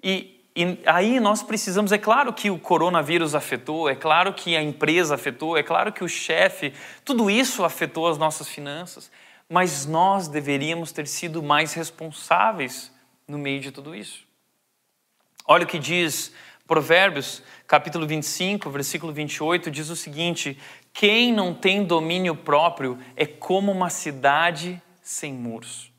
E 0.00 0.37
e 0.60 0.80
aí 0.86 1.20
nós 1.20 1.40
precisamos, 1.40 1.92
é 1.92 1.98
claro 1.98 2.32
que 2.32 2.50
o 2.50 2.58
coronavírus 2.58 3.32
afetou, 3.32 3.88
é 3.88 3.94
claro 3.94 4.34
que 4.34 4.56
a 4.56 4.60
empresa 4.60 5.14
afetou, 5.14 5.56
é 5.56 5.62
claro 5.62 5.92
que 5.92 6.02
o 6.02 6.08
chefe, 6.08 6.72
tudo 7.04 7.30
isso 7.30 7.64
afetou 7.64 8.08
as 8.08 8.18
nossas 8.18 8.48
finanças, 8.48 9.08
mas 9.48 9.86
nós 9.86 10.26
deveríamos 10.26 10.90
ter 10.90 11.06
sido 11.06 11.40
mais 11.44 11.74
responsáveis 11.74 12.92
no 13.28 13.38
meio 13.38 13.60
de 13.60 13.70
tudo 13.70 13.94
isso. 13.94 14.26
Olha 15.46 15.62
o 15.62 15.68
que 15.68 15.78
diz 15.78 16.34
Provérbios, 16.66 17.40
capítulo 17.64 18.04
25, 18.04 18.68
versículo 18.68 19.12
28, 19.12 19.70
diz 19.70 19.88
o 19.90 19.96
seguinte: 19.96 20.58
Quem 20.92 21.32
não 21.32 21.54
tem 21.54 21.84
domínio 21.84 22.34
próprio 22.34 22.98
é 23.14 23.24
como 23.24 23.70
uma 23.70 23.90
cidade 23.90 24.82
sem 25.00 25.32
muros. 25.32 25.92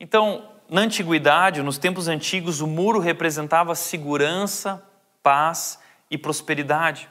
Então, 0.00 0.51
na 0.72 0.80
antiguidade, 0.80 1.62
nos 1.62 1.76
tempos 1.76 2.08
antigos, 2.08 2.62
o 2.62 2.66
muro 2.66 2.98
representava 2.98 3.74
segurança, 3.74 4.82
paz 5.22 5.78
e 6.10 6.16
prosperidade. 6.16 7.10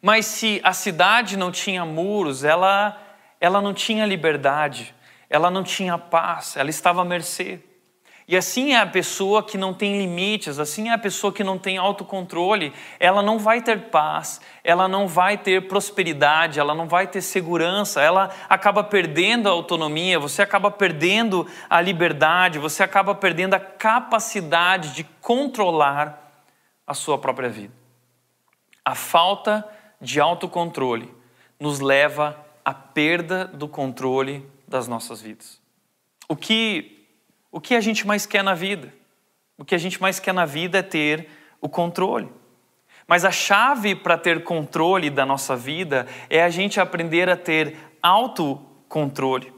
Mas 0.00 0.26
se 0.26 0.60
a 0.62 0.72
cidade 0.72 1.36
não 1.36 1.50
tinha 1.50 1.84
muros, 1.84 2.44
ela, 2.44 2.96
ela 3.40 3.60
não 3.60 3.74
tinha 3.74 4.06
liberdade, 4.06 4.94
ela 5.28 5.50
não 5.50 5.64
tinha 5.64 5.98
paz, 5.98 6.56
ela 6.56 6.70
estava 6.70 7.02
à 7.02 7.04
mercê. 7.04 7.60
E 8.30 8.36
assim 8.36 8.74
é 8.74 8.78
a 8.78 8.86
pessoa 8.86 9.42
que 9.42 9.58
não 9.58 9.74
tem 9.74 9.98
limites, 9.98 10.60
assim 10.60 10.88
é 10.88 10.92
a 10.92 10.98
pessoa 10.98 11.32
que 11.32 11.42
não 11.42 11.58
tem 11.58 11.78
autocontrole, 11.78 12.72
ela 13.00 13.22
não 13.22 13.40
vai 13.40 13.60
ter 13.60 13.88
paz, 13.90 14.40
ela 14.62 14.86
não 14.86 15.08
vai 15.08 15.36
ter 15.36 15.66
prosperidade, 15.66 16.60
ela 16.60 16.72
não 16.72 16.86
vai 16.86 17.08
ter 17.08 17.22
segurança, 17.22 18.00
ela 18.00 18.30
acaba 18.48 18.84
perdendo 18.84 19.48
a 19.48 19.50
autonomia, 19.50 20.16
você 20.16 20.42
acaba 20.42 20.70
perdendo 20.70 21.44
a 21.68 21.80
liberdade, 21.80 22.60
você 22.60 22.84
acaba 22.84 23.16
perdendo 23.16 23.54
a 23.54 23.58
capacidade 23.58 24.94
de 24.94 25.02
controlar 25.20 26.32
a 26.86 26.94
sua 26.94 27.18
própria 27.18 27.48
vida. 27.48 27.74
A 28.84 28.94
falta 28.94 29.68
de 30.00 30.20
autocontrole 30.20 31.12
nos 31.58 31.80
leva 31.80 32.38
à 32.64 32.72
perda 32.72 33.46
do 33.46 33.66
controle 33.66 34.48
das 34.68 34.86
nossas 34.86 35.20
vidas. 35.20 35.60
O 36.28 36.36
que 36.36 36.99
o 37.50 37.60
que 37.60 37.74
a 37.74 37.80
gente 37.80 38.06
mais 38.06 38.26
quer 38.26 38.44
na 38.44 38.54
vida? 38.54 38.92
O 39.56 39.64
que 39.64 39.74
a 39.74 39.78
gente 39.78 40.00
mais 40.00 40.18
quer 40.18 40.32
na 40.32 40.46
vida 40.46 40.78
é 40.78 40.82
ter 40.82 41.28
o 41.60 41.68
controle. 41.68 42.28
Mas 43.06 43.24
a 43.24 43.30
chave 43.30 43.94
para 43.94 44.16
ter 44.16 44.44
controle 44.44 45.10
da 45.10 45.26
nossa 45.26 45.56
vida 45.56 46.06
é 46.28 46.42
a 46.42 46.48
gente 46.48 46.80
aprender 46.80 47.28
a 47.28 47.36
ter 47.36 47.76
autocontrole. 48.00 49.52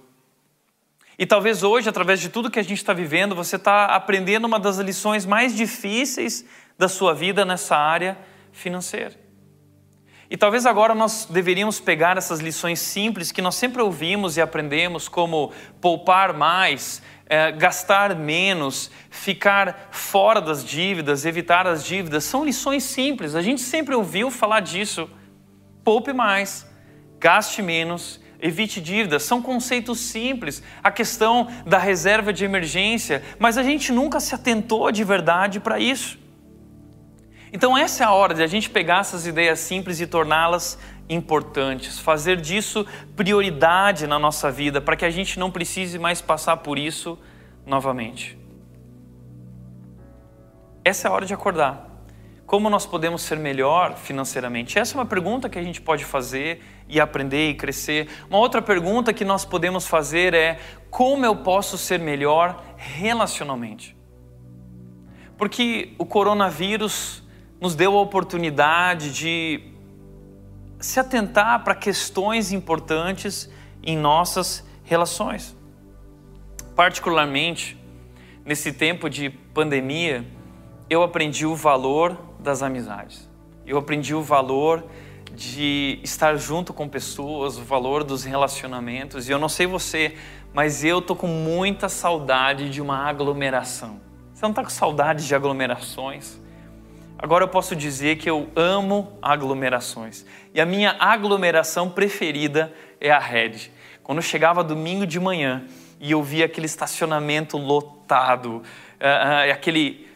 E 1.19 1.27
talvez 1.27 1.63
hoje, 1.63 1.89
através 1.89 2.19
de 2.19 2.31
tudo 2.31 2.51
que 2.51 2.59
a 2.59 2.63
gente 2.63 2.79
está 2.79 2.93
vivendo, 2.93 3.35
você 3.35 3.57
está 3.57 3.87
aprendendo 3.87 4.47
uma 4.47 4.59
das 4.59 4.79
lições 4.79 5.27
mais 5.27 5.55
difíceis 5.55 6.45
da 6.79 6.89
sua 6.89 7.15
vida 7.15 7.45
nessa 7.45 7.77
área 7.77 8.17
financeira. 8.51 9.21
E 10.31 10.37
talvez 10.37 10.65
agora 10.65 10.95
nós 10.95 11.27
deveríamos 11.27 11.79
pegar 11.79 12.17
essas 12.17 12.41
lições 12.41 12.81
simples 12.81 13.31
que 13.31 13.43
nós 13.43 13.55
sempre 13.55 13.83
ouvimos 13.83 14.39
e 14.39 14.41
aprendemos, 14.41 15.07
como 15.07 15.53
poupar 15.79 16.33
mais, 16.33 17.03
é, 17.33 17.51
gastar 17.51 18.15
menos, 18.15 18.91
ficar 19.09 19.89
fora 19.91 20.39
das 20.39 20.63
dívidas, 20.63 21.25
evitar 21.25 21.67
as 21.67 21.83
dívidas. 21.83 22.25
São 22.25 22.45
lições 22.45 22.85
simples, 22.85 23.35
a 23.35 23.41
gente 23.41 23.63
sempre 23.63 23.95
ouviu 23.95 24.31
falar 24.31 24.61
disso. 24.61 25.09
Poupe 25.83 26.13
mais, 26.13 26.71
gaste 27.19 27.63
menos, 27.63 28.21
evite 28.39 28.83
dívidas. 28.83 29.23
São 29.23 29.41
conceitos 29.41 29.99
simples. 29.99 30.63
A 30.85 30.91
questão 30.91 31.49
da 31.65 31.79
reserva 31.79 32.35
de 32.35 32.45
emergência, 32.45 33.23
mas 33.39 33.57
a 33.57 33.63
gente 33.63 33.93
nunca 33.93 34.21
se 34.21 34.35
atentou 34.35 34.93
de 34.93 35.03
verdade 35.03 35.59
para 35.59 35.79
isso. 35.81 36.19
Então, 37.51 37.79
essa 37.79 38.05
é 38.05 38.07
a 38.07 38.13
hora 38.13 38.35
de 38.35 38.43
a 38.43 38.47
gente 38.47 38.69
pegar 38.69 39.01
essas 39.01 39.27
ideias 39.27 39.59
simples 39.59 40.01
e 40.01 40.07
torná-las 40.07 40.79
importantes, 41.09 41.99
fazer 41.99 42.41
disso 42.41 42.87
prioridade 43.17 44.07
na 44.07 44.19
nossa 44.19 44.51
vida, 44.51 44.81
para 44.81 44.97
que 44.97 45.05
a 45.05 45.11
gente 45.11 45.39
não 45.39 45.51
precise 45.51 45.99
mais 45.99 46.21
passar 46.21 46.59
por 46.59 46.79
isso 46.79 47.19
novamente. 47.67 48.39
Essa 50.85 51.07
é 51.07 51.11
a 51.11 51.15
hora 51.15 51.27
de 51.27 51.35
acordar. 51.35 51.89
Como 52.45 52.69
nós 52.69 52.85
podemos 52.85 53.23
ser 53.23 53.39
melhor 53.39 53.97
financeiramente? 53.97 54.79
Essa 54.79 54.95
é 54.95 54.99
uma 54.99 55.07
pergunta 55.07 55.49
que 55.49 55.59
a 55.59 55.63
gente 55.63 55.81
pode 55.81 56.05
fazer 56.05 56.63
e 56.89 57.01
aprender 57.01 57.49
e 57.49 57.55
crescer. 57.55 58.09
Uma 58.29 58.39
outra 58.39 58.61
pergunta 58.61 59.13
que 59.13 59.25
nós 59.25 59.45
podemos 59.45 59.87
fazer 59.87 60.35
é: 60.35 60.59
como 60.91 61.25
eu 61.25 61.37
posso 61.37 61.79
ser 61.79 61.99
melhor 61.99 62.63
relacionalmente? 62.77 63.97
Porque 65.39 65.95
o 65.99 66.05
coronavírus 66.05 67.23
nos 67.61 67.75
deu 67.75 67.97
a 67.97 68.01
oportunidade 68.03 69.15
de 69.15 69.72
se 70.83 70.99
atentar 70.99 71.63
para 71.63 71.77
questões 71.77 72.53
importantes 72.53 73.49
em 73.83 73.97
nossas 73.97 74.67
relações. 74.83 75.57
Particularmente, 76.75 77.79
nesse 78.45 78.73
tempo 78.73 79.09
de 79.09 79.31
pandemia, 79.31 80.27
eu 80.91 81.03
aprendi 81.03 81.47
o 81.47 81.55
valor 81.55 82.19
das 82.41 82.63
amizades. 82.63 83.29
Eu 83.65 83.79
aprendi 83.79 84.13
o 84.13 84.23
valor 84.23 84.85
de 85.33 86.01
estar 86.03 86.37
junto 86.37 86.75
com 86.75 86.89
pessoas, 86.89 87.57
o 87.57 87.63
valor 87.63 88.03
dos 88.03 88.25
relacionamentos. 88.25 89.29
E 89.29 89.33
eu 89.33 89.39
não 89.39 89.49
sei 89.49 89.67
você, 89.67 90.17
mas 90.53 90.83
eu 90.83 91.01
tô 91.01 91.15
com 91.15 91.29
muita 91.29 91.89
saudade 91.89 92.69
de 92.69 92.83
uma 92.83 93.09
aglomeração. 93.09 94.01
Você 94.35 94.43
não 94.43 94.51
está 94.51 94.65
com 94.65 94.71
saudade 94.71 95.27
de 95.27 95.35
aglomerações? 95.35 96.42
Agora 97.23 97.45
eu 97.45 97.49
posso 97.49 97.77
dizer 97.77 98.17
que 98.17 98.29
eu 98.29 98.51
amo 98.57 99.17
aglomerações. 99.23 100.27
E 100.53 100.61
a 100.61 100.67
minha 100.67 100.97
aglomeração 100.99 101.89
preferida 101.89 102.75
é 103.01 103.13
a 103.13 103.19
Red. 103.21 103.71
Quando 104.03 104.19
eu 104.19 104.23
chegava 104.23 104.65
domingo 104.65 105.07
de 105.07 105.21
manhã 105.21 105.65
e 106.01 106.11
eu 106.11 106.21
via 106.21 106.47
aquele 106.47 106.67
estacionamento 106.67 107.57
lotado, 107.57 108.57
uh, 108.57 108.59
uh, 108.59 109.53
aquele 109.53 110.09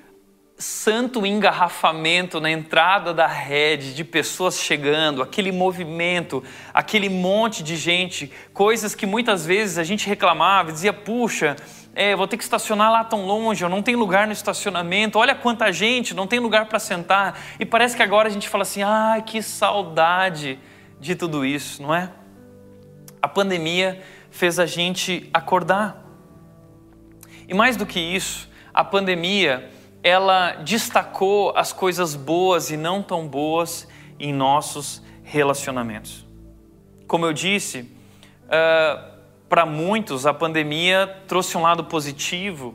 santo 0.58 1.24
engarrafamento 1.24 2.40
na 2.40 2.50
entrada 2.50 3.14
da 3.14 3.28
rede 3.28 3.94
de 3.94 4.02
pessoas 4.02 4.58
chegando, 4.58 5.22
aquele 5.22 5.52
movimento, 5.52 6.42
aquele 6.74 7.08
monte 7.08 7.62
de 7.62 7.76
gente, 7.76 8.32
coisas 8.52 8.96
que 8.96 9.06
muitas 9.06 9.46
vezes 9.46 9.78
a 9.78 9.84
gente 9.84 10.08
reclamava, 10.08 10.72
dizia, 10.72 10.92
puxa, 10.92 11.54
é, 11.96 12.14
vou 12.14 12.28
ter 12.28 12.36
que 12.36 12.44
estacionar 12.44 12.92
lá 12.92 13.02
tão 13.02 13.24
longe, 13.24 13.64
eu 13.64 13.70
não 13.70 13.80
tenho 13.80 13.98
lugar 13.98 14.26
no 14.26 14.32
estacionamento, 14.34 15.18
olha 15.18 15.34
quanta 15.34 15.72
gente, 15.72 16.12
não 16.12 16.26
tem 16.26 16.38
lugar 16.38 16.66
para 16.66 16.78
sentar. 16.78 17.40
E 17.58 17.64
parece 17.64 17.96
que 17.96 18.02
agora 18.02 18.28
a 18.28 18.30
gente 18.30 18.50
fala 18.50 18.62
assim: 18.62 18.82
ah, 18.82 19.20
que 19.24 19.42
saudade 19.42 20.60
de 21.00 21.14
tudo 21.16 21.42
isso, 21.42 21.82
não 21.82 21.94
é? 21.94 22.12
A 23.22 23.26
pandemia 23.26 24.02
fez 24.30 24.58
a 24.58 24.66
gente 24.66 25.30
acordar. 25.32 26.04
E 27.48 27.54
mais 27.54 27.78
do 27.78 27.86
que 27.86 27.98
isso, 27.98 28.46
a 28.74 28.84
pandemia, 28.84 29.70
ela 30.02 30.52
destacou 30.56 31.56
as 31.56 31.72
coisas 31.72 32.14
boas 32.14 32.70
e 32.70 32.76
não 32.76 33.02
tão 33.02 33.26
boas 33.26 33.88
em 34.20 34.34
nossos 34.34 35.02
relacionamentos. 35.24 36.26
Como 37.06 37.24
eu 37.24 37.32
disse, 37.32 37.90
uh, 38.44 39.15
para 39.48 39.64
muitos, 39.64 40.26
a 40.26 40.34
pandemia 40.34 41.22
trouxe 41.28 41.56
um 41.56 41.62
lado 41.62 41.84
positivo 41.84 42.74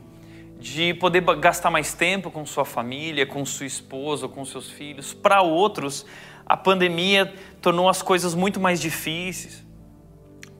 de 0.58 0.94
poder 0.94 1.20
gastar 1.36 1.70
mais 1.70 1.92
tempo 1.92 2.30
com 2.30 2.46
sua 2.46 2.64
família, 2.64 3.26
com 3.26 3.44
sua 3.44 3.66
esposa, 3.66 4.26
com 4.26 4.44
seus 4.44 4.70
filhos. 4.70 5.12
Para 5.12 5.42
outros, 5.42 6.06
a 6.46 6.56
pandemia 6.56 7.32
tornou 7.60 7.88
as 7.88 8.00
coisas 8.00 8.34
muito 8.34 8.58
mais 8.58 8.80
difíceis, 8.80 9.64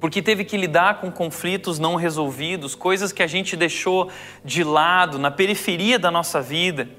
porque 0.00 0.20
teve 0.20 0.44
que 0.44 0.56
lidar 0.56 1.00
com 1.00 1.10
conflitos 1.10 1.78
não 1.78 1.94
resolvidos, 1.94 2.74
coisas 2.74 3.12
que 3.12 3.22
a 3.22 3.26
gente 3.26 3.56
deixou 3.56 4.10
de 4.44 4.64
lado, 4.64 5.18
na 5.18 5.30
periferia 5.30 5.98
da 5.98 6.10
nossa 6.10 6.42
vida, 6.42 6.90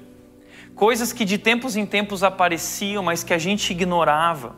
coisas 0.74 1.12
que 1.12 1.24
de 1.24 1.38
tempos 1.38 1.76
em 1.76 1.86
tempos 1.86 2.24
apareciam, 2.24 3.02
mas 3.02 3.22
que 3.22 3.32
a 3.32 3.38
gente 3.38 3.70
ignorava. 3.70 4.56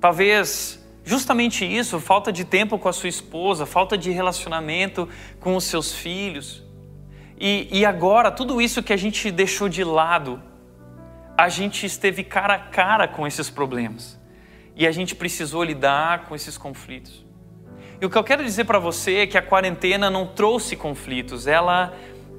Talvez 0.00 0.79
Justamente 1.10 1.64
isso, 1.64 1.98
falta 1.98 2.32
de 2.32 2.44
tempo 2.44 2.78
com 2.78 2.88
a 2.88 2.92
sua 2.92 3.08
esposa, 3.08 3.66
falta 3.66 3.98
de 3.98 4.12
relacionamento 4.12 5.08
com 5.40 5.56
os 5.56 5.64
seus 5.64 5.92
filhos. 5.92 6.62
E, 7.36 7.66
e 7.72 7.84
agora, 7.84 8.30
tudo 8.30 8.62
isso 8.62 8.80
que 8.80 8.92
a 8.92 8.96
gente 8.96 9.28
deixou 9.32 9.68
de 9.68 9.82
lado, 9.82 10.40
a 11.36 11.48
gente 11.48 11.84
esteve 11.84 12.22
cara 12.22 12.54
a 12.54 12.58
cara 12.60 13.08
com 13.08 13.26
esses 13.26 13.50
problemas. 13.50 14.20
E 14.76 14.86
a 14.86 14.92
gente 14.92 15.16
precisou 15.16 15.64
lidar 15.64 16.26
com 16.26 16.36
esses 16.36 16.56
conflitos. 16.56 17.26
E 18.00 18.06
o 18.06 18.08
que 18.08 18.16
eu 18.16 18.22
quero 18.22 18.44
dizer 18.44 18.62
para 18.64 18.78
você 18.78 19.16
é 19.16 19.26
que 19.26 19.36
a 19.36 19.42
quarentena 19.42 20.08
não 20.10 20.28
trouxe 20.28 20.76
conflitos, 20.76 21.48
ela 21.48 21.92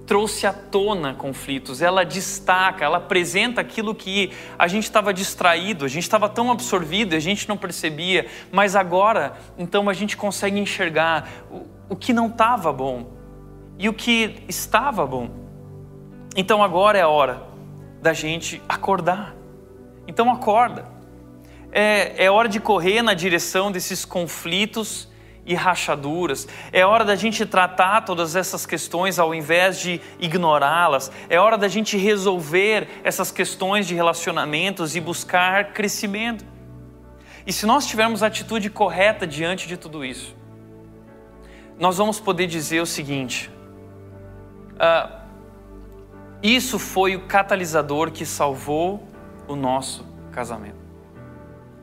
trouxe 0.06 0.46
à 0.46 0.54
tona 0.54 1.14
conflitos, 1.14 1.82
ela 1.82 2.04
destaca, 2.04 2.84
ela 2.84 2.98
apresenta 2.98 3.62
aquilo 3.62 3.96
que 3.96 4.32
a 4.58 4.68
gente 4.68 4.84
estava 4.84 5.14
distraído, 5.14 5.86
a 5.86 5.88
gente 5.88 6.04
estava 6.04 6.28
tão 6.28 6.52
absorvido, 6.52 7.16
a 7.16 7.20
gente 7.20 7.48
não 7.48 7.58
percebia, 7.58 8.28
mas 8.52 8.76
agora, 8.76 9.34
então 9.58 9.90
a 9.90 9.94
gente 9.94 10.18
consegue 10.18 10.60
enxergar 10.60 11.30
o, 11.50 11.66
o 11.90 11.96
que 11.96 12.14
não 12.14 12.28
estava 12.28 12.74
bom 12.74 13.12
e 13.78 13.88
o 13.88 13.94
que 13.94 14.44
estava 14.48 15.06
bom. 15.06 15.30
Então 16.36 16.64
agora 16.64 16.98
é 16.98 17.02
a 17.02 17.08
hora 17.08 17.44
da 18.02 18.14
gente 18.14 18.62
acordar. 18.68 19.36
Então 20.08 20.32
acorda. 20.32 20.86
É, 21.72 22.26
é 22.26 22.32
hora 22.32 22.50
de 22.50 22.60
correr 22.60 23.02
na 23.02 23.14
direção 23.14 23.72
desses 23.72 24.04
conflitos 24.04 25.11
e 25.46 25.56
rachaduras. 25.56 26.48
É 26.72 26.86
hora 26.86 27.04
da 27.04 27.16
gente 27.16 27.46
tratar 27.46 28.02
todas 28.02 28.36
essas 28.36 28.66
questões 28.66 29.20
ao 29.20 29.34
invés 29.34 29.80
de 29.80 30.00
ignorá-las. 30.20 31.12
É 31.30 31.40
hora 31.40 31.58
da 31.58 31.68
gente 31.68 31.98
resolver 31.98 32.88
essas 33.04 33.32
questões 33.32 33.88
de 33.88 33.96
relacionamentos 33.96 34.96
e 34.96 35.02
buscar 35.02 35.74
crescimento. 35.74 36.46
E 37.46 37.52
se 37.52 37.66
nós 37.66 37.88
tivermos 37.88 38.22
a 38.22 38.28
atitude 38.28 38.70
correta 38.70 39.26
diante 39.26 39.68
de 39.68 39.78
tudo 39.78 40.06
isso, 40.06 40.36
nós 41.80 41.98
vamos 41.98 42.20
poder 42.20 42.46
dizer 42.46 42.82
o 42.82 42.86
seguinte: 42.86 43.50
uh, 44.76 45.22
isso 46.44 46.78
foi 46.78 47.16
o 47.16 47.22
catalisador 47.22 48.12
que 48.12 48.26
salvou 48.26 49.08
o 49.48 49.56
nosso 49.56 50.06
casamento. 50.32 50.81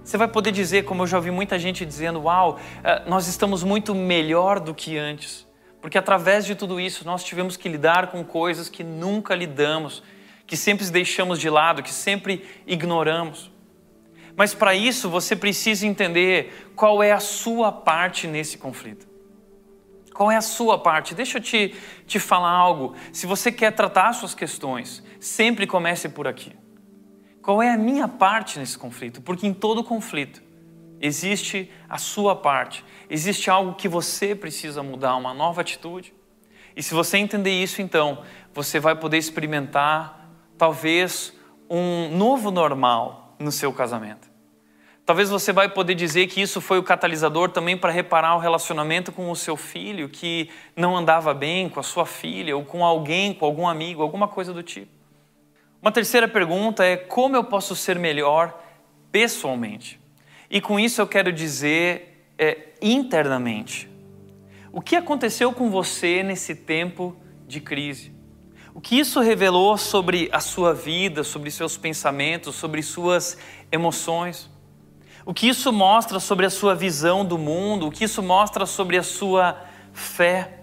Você 0.09 0.16
vai 0.16 0.27
poder 0.27 0.53
dizer, 0.53 0.87
como 0.87 1.03
eu 1.03 1.07
já 1.07 1.18
ouvi 1.18 1.31
muita 1.31 1.59
gente 1.59 1.85
dizendo: 1.85 2.23
Uau, 2.23 2.59
eh, 2.83 3.03
nós 3.07 3.27
estamos 3.29 3.62
muito 3.62 3.94
melhor 3.94 4.59
do 4.59 4.75
que 4.75 4.97
antes. 4.97 5.47
Porque 5.83 5.99
através 5.99 6.47
de 6.47 6.55
tudo 6.55 6.81
isso 6.81 7.05
nós 7.05 7.23
tivemos 7.23 7.59
que 7.59 7.68
lidar 7.68 8.07
com 8.07 8.25
coisas 8.25 8.71
que 8.71 8.83
nunca 8.83 9.35
lidamos, 9.35 10.03
que 10.47 10.57
sempre 10.57 10.87
deixamos 10.87 11.38
de 11.38 11.51
lado, 11.51 11.83
que 11.83 11.92
sempre 11.92 12.42
ignoramos. 12.66 13.53
Mas 14.35 14.55
para 14.55 14.75
isso 14.75 15.11
você 15.11 15.37
precisa 15.37 15.87
entender 15.87 16.73
qual 16.75 17.03
é 17.03 17.12
a 17.12 17.21
sua 17.21 17.71
parte 17.71 18.27
nesse 18.27 18.57
conflito. 18.57 19.07
Qual 20.14 20.33
é 20.33 20.37
a 20.37 20.40
sua 20.40 20.79
parte? 20.79 21.14
Deixa 21.14 21.37
eu 21.37 21.42
te, 21.42 21.75
te 22.07 22.18
falar 22.18 22.49
algo. 22.49 22.94
Se 23.12 23.27
você 23.27 23.53
quer 23.53 23.73
tratar 23.73 24.14
suas 24.14 24.35
questões, 24.35 25.05
sempre 25.21 25.66
comece 25.66 26.09
por 26.09 26.27
aqui. 26.27 26.57
Qual 27.48 27.62
é 27.62 27.72
a 27.72 27.78
minha 27.78 28.06
parte 28.06 28.58
nesse 28.58 28.76
conflito? 28.76 29.22
Porque 29.22 29.46
em 29.46 29.54
todo 29.54 29.82
conflito 29.82 30.42
existe 31.00 31.70
a 31.88 31.96
sua 31.96 32.37
parte, 32.37 32.84
existe 33.08 33.48
algo 33.48 33.72
que 33.72 33.88
você 33.88 34.34
precisa 34.34 34.82
mudar, 34.82 35.16
uma 35.16 35.32
nova 35.32 35.62
atitude. 35.62 36.12
E 36.76 36.82
se 36.82 36.92
você 36.92 37.16
entender 37.16 37.50
isso, 37.50 37.80
então, 37.80 38.22
você 38.52 38.78
vai 38.78 38.94
poder 38.94 39.16
experimentar 39.16 40.28
talvez 40.58 41.32
um 41.70 42.14
novo 42.14 42.50
normal 42.50 43.34
no 43.38 43.50
seu 43.50 43.72
casamento. 43.72 44.28
Talvez 45.06 45.30
você 45.30 45.50
vai 45.50 45.70
poder 45.70 45.94
dizer 45.94 46.26
que 46.26 46.42
isso 46.42 46.61
foi 46.61 46.78
o 46.78 46.82
catalisador 46.82 47.48
também 47.48 47.78
para 47.78 47.90
reparar 47.90 48.37
o 48.37 48.40
relacionamento 48.40 49.11
com 49.11 49.30
o 49.30 49.34
seu 49.34 49.56
filho 49.56 50.11
que 50.11 50.50
não 50.76 50.94
andava 50.94 51.32
bem, 51.32 51.70
com 51.70 51.80
a 51.80 51.82
sua 51.82 52.04
filha, 52.04 52.54
ou 52.54 52.62
com 52.62 52.84
alguém, 52.84 53.32
com 53.32 53.46
algum 53.46 53.66
amigo, 53.66 54.02
alguma 54.02 54.28
coisa 54.28 54.52
do 54.52 54.62
tipo. 54.62 54.97
Uma 55.81 55.93
terceira 55.93 56.27
pergunta 56.27 56.85
é 56.85 56.97
como 56.97 57.37
eu 57.37 57.45
posso 57.45 57.77
ser 57.77 57.99
melhor 57.99 58.61
pessoalmente. 59.12 60.01
E 60.51 60.61
com 60.61 60.79
isso 60.79 61.01
eu 61.01 61.07
quero 61.07 61.33
dizer 61.33 62.33
é, 62.37 62.71
internamente. 62.83 63.88
O 64.73 64.81
que 64.81 64.97
aconteceu 64.97 65.53
com 65.53 65.71
você 65.71 66.23
nesse 66.23 66.55
tempo 66.55 67.17
de 67.47 67.61
crise? 67.61 68.12
O 68.75 68.81
que 68.81 68.99
isso 68.99 69.21
revelou 69.21 69.77
sobre 69.77 70.29
a 70.33 70.41
sua 70.41 70.75
vida, 70.75 71.25
sobre 71.25 71.51
seus 71.51 71.77
pensamentos, 71.77 72.55
sobre 72.57 72.83
suas 72.83 73.38
emoções? 73.71 74.51
O 75.25 75.35
que 75.35 75.49
isso 75.49 75.73
mostra 75.73 76.21
sobre 76.21 76.47
a 76.47 76.51
sua 76.51 76.75
visão 76.75 77.25
do 77.25 77.37
mundo? 77.37 77.87
O 77.87 77.91
que 77.91 78.05
isso 78.05 78.23
mostra 78.23 78.67
sobre 78.67 78.97
a 78.97 79.03
sua 79.03 79.61
fé? 79.93 80.61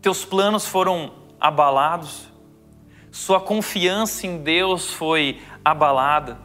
Teus 0.00 0.24
planos 0.24 0.66
foram 0.66 1.12
abalados? 1.40 2.25
Sua 3.16 3.40
confiança 3.40 4.26
em 4.26 4.36
Deus 4.36 4.92
foi 4.92 5.40
abalada? 5.64 6.38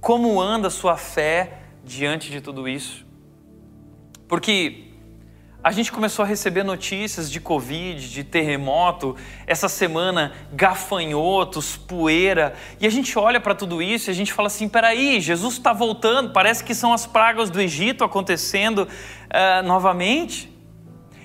Como 0.00 0.40
anda 0.40 0.70
sua 0.70 0.96
fé 0.96 1.62
diante 1.84 2.30
de 2.30 2.40
tudo 2.40 2.68
isso? 2.68 3.04
Porque 4.28 4.84
a 5.64 5.72
gente 5.72 5.90
começou 5.90 6.24
a 6.24 6.28
receber 6.28 6.62
notícias 6.62 7.28
de 7.28 7.40
Covid, 7.40 8.08
de 8.08 8.22
terremoto, 8.22 9.16
essa 9.48 9.68
semana 9.68 10.32
gafanhotos, 10.52 11.76
poeira, 11.76 12.54
e 12.80 12.86
a 12.86 12.90
gente 12.90 13.18
olha 13.18 13.40
para 13.40 13.52
tudo 13.52 13.82
isso 13.82 14.08
e 14.08 14.12
a 14.12 14.14
gente 14.14 14.32
fala 14.32 14.46
assim: 14.46 14.68
peraí, 14.68 15.20
Jesus 15.20 15.54
está 15.54 15.72
voltando, 15.72 16.32
parece 16.32 16.62
que 16.62 16.72
são 16.72 16.92
as 16.92 17.04
pragas 17.04 17.50
do 17.50 17.60
Egito 17.60 18.04
acontecendo 18.04 18.84
uh, 18.84 19.66
novamente. 19.66 20.55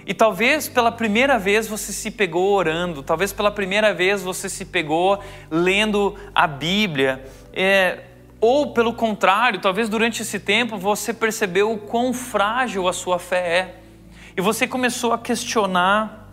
E 0.05 0.13
talvez 0.13 0.67
pela 0.67 0.91
primeira 0.91 1.37
vez 1.37 1.67
você 1.67 1.93
se 1.93 2.09
pegou 2.09 2.53
orando, 2.53 3.03
talvez 3.03 3.31
pela 3.31 3.51
primeira 3.51 3.93
vez 3.93 4.23
você 4.23 4.49
se 4.49 4.65
pegou 4.65 5.19
lendo 5.49 6.15
a 6.33 6.47
Bíblia. 6.47 7.23
É, 7.53 7.99
ou 8.39 8.73
pelo 8.73 8.93
contrário, 8.93 9.61
talvez 9.61 9.87
durante 9.87 10.23
esse 10.23 10.39
tempo 10.39 10.77
você 10.77 11.13
percebeu 11.13 11.71
o 11.71 11.77
quão 11.77 12.11
frágil 12.13 12.87
a 12.87 12.93
sua 12.93 13.19
fé 13.19 13.57
é. 13.59 13.81
E 14.35 14.41
você 14.41 14.67
começou 14.67 15.13
a 15.13 15.19
questionar 15.19 16.27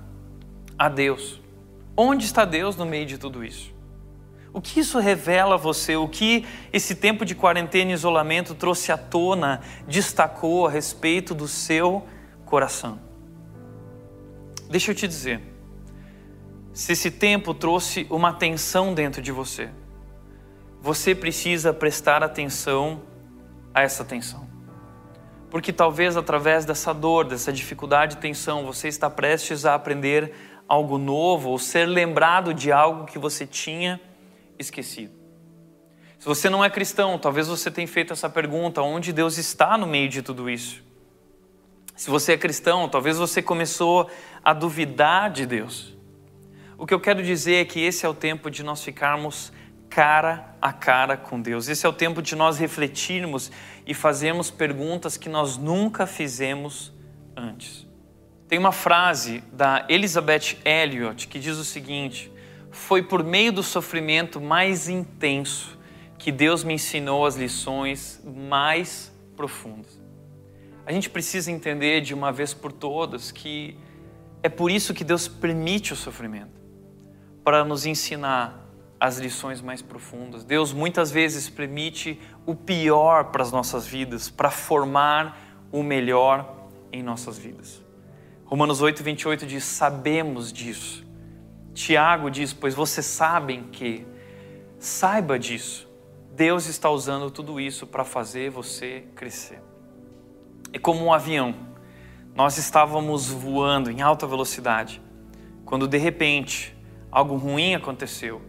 a 0.78 0.88
Deus. 0.88 1.40
Onde 1.96 2.24
está 2.24 2.44
Deus 2.44 2.76
no 2.76 2.86
meio 2.86 3.04
de 3.04 3.18
tudo 3.18 3.44
isso? 3.44 3.76
O 4.52 4.60
que 4.60 4.80
isso 4.80 4.98
revela 4.98 5.56
a 5.56 5.58
você? 5.58 5.96
O 5.96 6.08
que 6.08 6.46
esse 6.72 6.94
tempo 6.94 7.24
de 7.24 7.34
quarentena 7.34 7.90
e 7.90 7.94
isolamento 7.94 8.54
trouxe 8.54 8.90
à 8.90 8.96
tona, 8.96 9.60
destacou 9.86 10.66
a 10.66 10.70
respeito 10.70 11.34
do 11.34 11.46
seu 11.46 12.06
coração? 12.46 13.07
Deixa 14.68 14.90
eu 14.90 14.94
te 14.94 15.08
dizer, 15.08 15.40
se 16.72 16.92
esse 16.92 17.10
tempo 17.10 17.54
trouxe 17.54 18.06
uma 18.10 18.32
tensão 18.32 18.92
dentro 18.92 19.22
de 19.22 19.32
você, 19.32 19.70
você 20.80 21.14
precisa 21.14 21.72
prestar 21.72 22.22
atenção 22.22 23.02
a 23.74 23.82
essa 23.82 24.04
tensão. 24.04 24.46
Porque 25.50 25.72
talvez 25.72 26.16
através 26.16 26.64
dessa 26.64 26.92
dor, 26.92 27.24
dessa 27.24 27.52
dificuldade 27.52 28.16
e 28.16 28.18
tensão, 28.18 28.66
você 28.66 28.88
está 28.88 29.08
prestes 29.08 29.64
a 29.64 29.74
aprender 29.74 30.34
algo 30.68 30.98
novo 30.98 31.48
ou 31.48 31.58
ser 31.58 31.86
lembrado 31.86 32.52
de 32.52 32.70
algo 32.70 33.06
que 33.06 33.18
você 33.18 33.46
tinha 33.46 33.98
esquecido. 34.58 35.14
Se 36.18 36.26
você 36.26 36.50
não 36.50 36.62
é 36.62 36.68
cristão, 36.68 37.18
talvez 37.18 37.48
você 37.48 37.70
tenha 37.70 37.88
feito 37.88 38.12
essa 38.12 38.28
pergunta: 38.28 38.82
onde 38.82 39.12
Deus 39.12 39.38
está 39.38 39.78
no 39.78 39.86
meio 39.86 40.08
de 40.08 40.20
tudo 40.20 40.50
isso? 40.50 40.87
Se 41.98 42.08
você 42.10 42.34
é 42.34 42.38
cristão, 42.38 42.88
talvez 42.88 43.18
você 43.18 43.42
começou 43.42 44.08
a 44.44 44.52
duvidar 44.52 45.32
de 45.32 45.44
Deus. 45.44 45.96
O 46.78 46.86
que 46.86 46.94
eu 46.94 47.00
quero 47.00 47.20
dizer 47.24 47.56
é 47.56 47.64
que 47.64 47.80
esse 47.80 48.06
é 48.06 48.08
o 48.08 48.14
tempo 48.14 48.52
de 48.52 48.62
nós 48.62 48.84
ficarmos 48.84 49.52
cara 49.90 50.54
a 50.62 50.72
cara 50.72 51.16
com 51.16 51.42
Deus. 51.42 51.66
Esse 51.66 51.84
é 51.84 51.88
o 51.88 51.92
tempo 51.92 52.22
de 52.22 52.36
nós 52.36 52.56
refletirmos 52.56 53.50
e 53.84 53.94
fazermos 53.94 54.48
perguntas 54.48 55.16
que 55.16 55.28
nós 55.28 55.56
nunca 55.56 56.06
fizemos 56.06 56.94
antes. 57.36 57.84
Tem 58.46 58.60
uma 58.60 58.70
frase 58.70 59.42
da 59.52 59.84
Elizabeth 59.88 60.56
Elliot 60.64 61.26
que 61.26 61.40
diz 61.40 61.56
o 61.56 61.64
seguinte: 61.64 62.30
Foi 62.70 63.02
por 63.02 63.24
meio 63.24 63.50
do 63.50 63.62
sofrimento 63.64 64.40
mais 64.40 64.88
intenso 64.88 65.76
que 66.16 66.30
Deus 66.30 66.62
me 66.62 66.74
ensinou 66.74 67.26
as 67.26 67.34
lições 67.34 68.22
mais 68.24 69.12
profundas. 69.36 70.07
A 70.88 70.92
gente 70.92 71.10
precisa 71.10 71.52
entender 71.52 72.00
de 72.00 72.14
uma 72.14 72.32
vez 72.32 72.54
por 72.54 72.72
todas 72.72 73.30
que 73.30 73.76
é 74.42 74.48
por 74.48 74.70
isso 74.70 74.94
que 74.94 75.04
Deus 75.04 75.28
permite 75.28 75.92
o 75.92 75.96
sofrimento 75.96 76.58
para 77.44 77.62
nos 77.62 77.84
ensinar 77.84 78.66
as 78.98 79.18
lições 79.18 79.60
mais 79.60 79.82
profundas. 79.82 80.44
Deus 80.44 80.72
muitas 80.72 81.10
vezes 81.10 81.50
permite 81.50 82.18
o 82.46 82.54
pior 82.54 83.24
para 83.24 83.42
as 83.42 83.52
nossas 83.52 83.86
vidas, 83.86 84.30
para 84.30 84.50
formar 84.50 85.38
o 85.70 85.82
melhor 85.82 86.56
em 86.90 87.02
nossas 87.02 87.36
vidas. 87.36 87.84
Romanos 88.46 88.80
8, 88.80 89.02
28 89.02 89.46
diz: 89.46 89.64
Sabemos 89.64 90.50
disso. 90.50 91.06
Tiago 91.74 92.30
diz: 92.30 92.54
Pois 92.54 92.74
vocês 92.74 93.04
sabem 93.04 93.64
que, 93.64 94.06
saiba 94.78 95.38
disso, 95.38 95.86
Deus 96.34 96.64
está 96.64 96.88
usando 96.88 97.30
tudo 97.30 97.60
isso 97.60 97.86
para 97.86 98.04
fazer 98.04 98.48
você 98.48 99.04
crescer. 99.14 99.67
É 100.72 100.78
como 100.78 101.04
um 101.04 101.12
avião. 101.12 101.54
Nós 102.34 102.58
estávamos 102.58 103.30
voando 103.30 103.90
em 103.90 104.02
alta 104.02 104.26
velocidade, 104.26 105.02
quando 105.64 105.88
de 105.88 105.98
repente 105.98 106.76
algo 107.10 107.36
ruim 107.36 107.74
aconteceu 107.74 108.40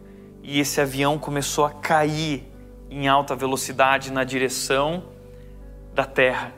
e 0.43 0.59
esse 0.59 0.81
avião 0.81 1.17
começou 1.17 1.65
a 1.65 1.71
cair 1.71 2.43
em 2.89 3.07
alta 3.07 3.35
velocidade 3.35 4.11
na 4.11 4.23
direção 4.23 5.05
da 5.93 6.05
Terra. 6.05 6.53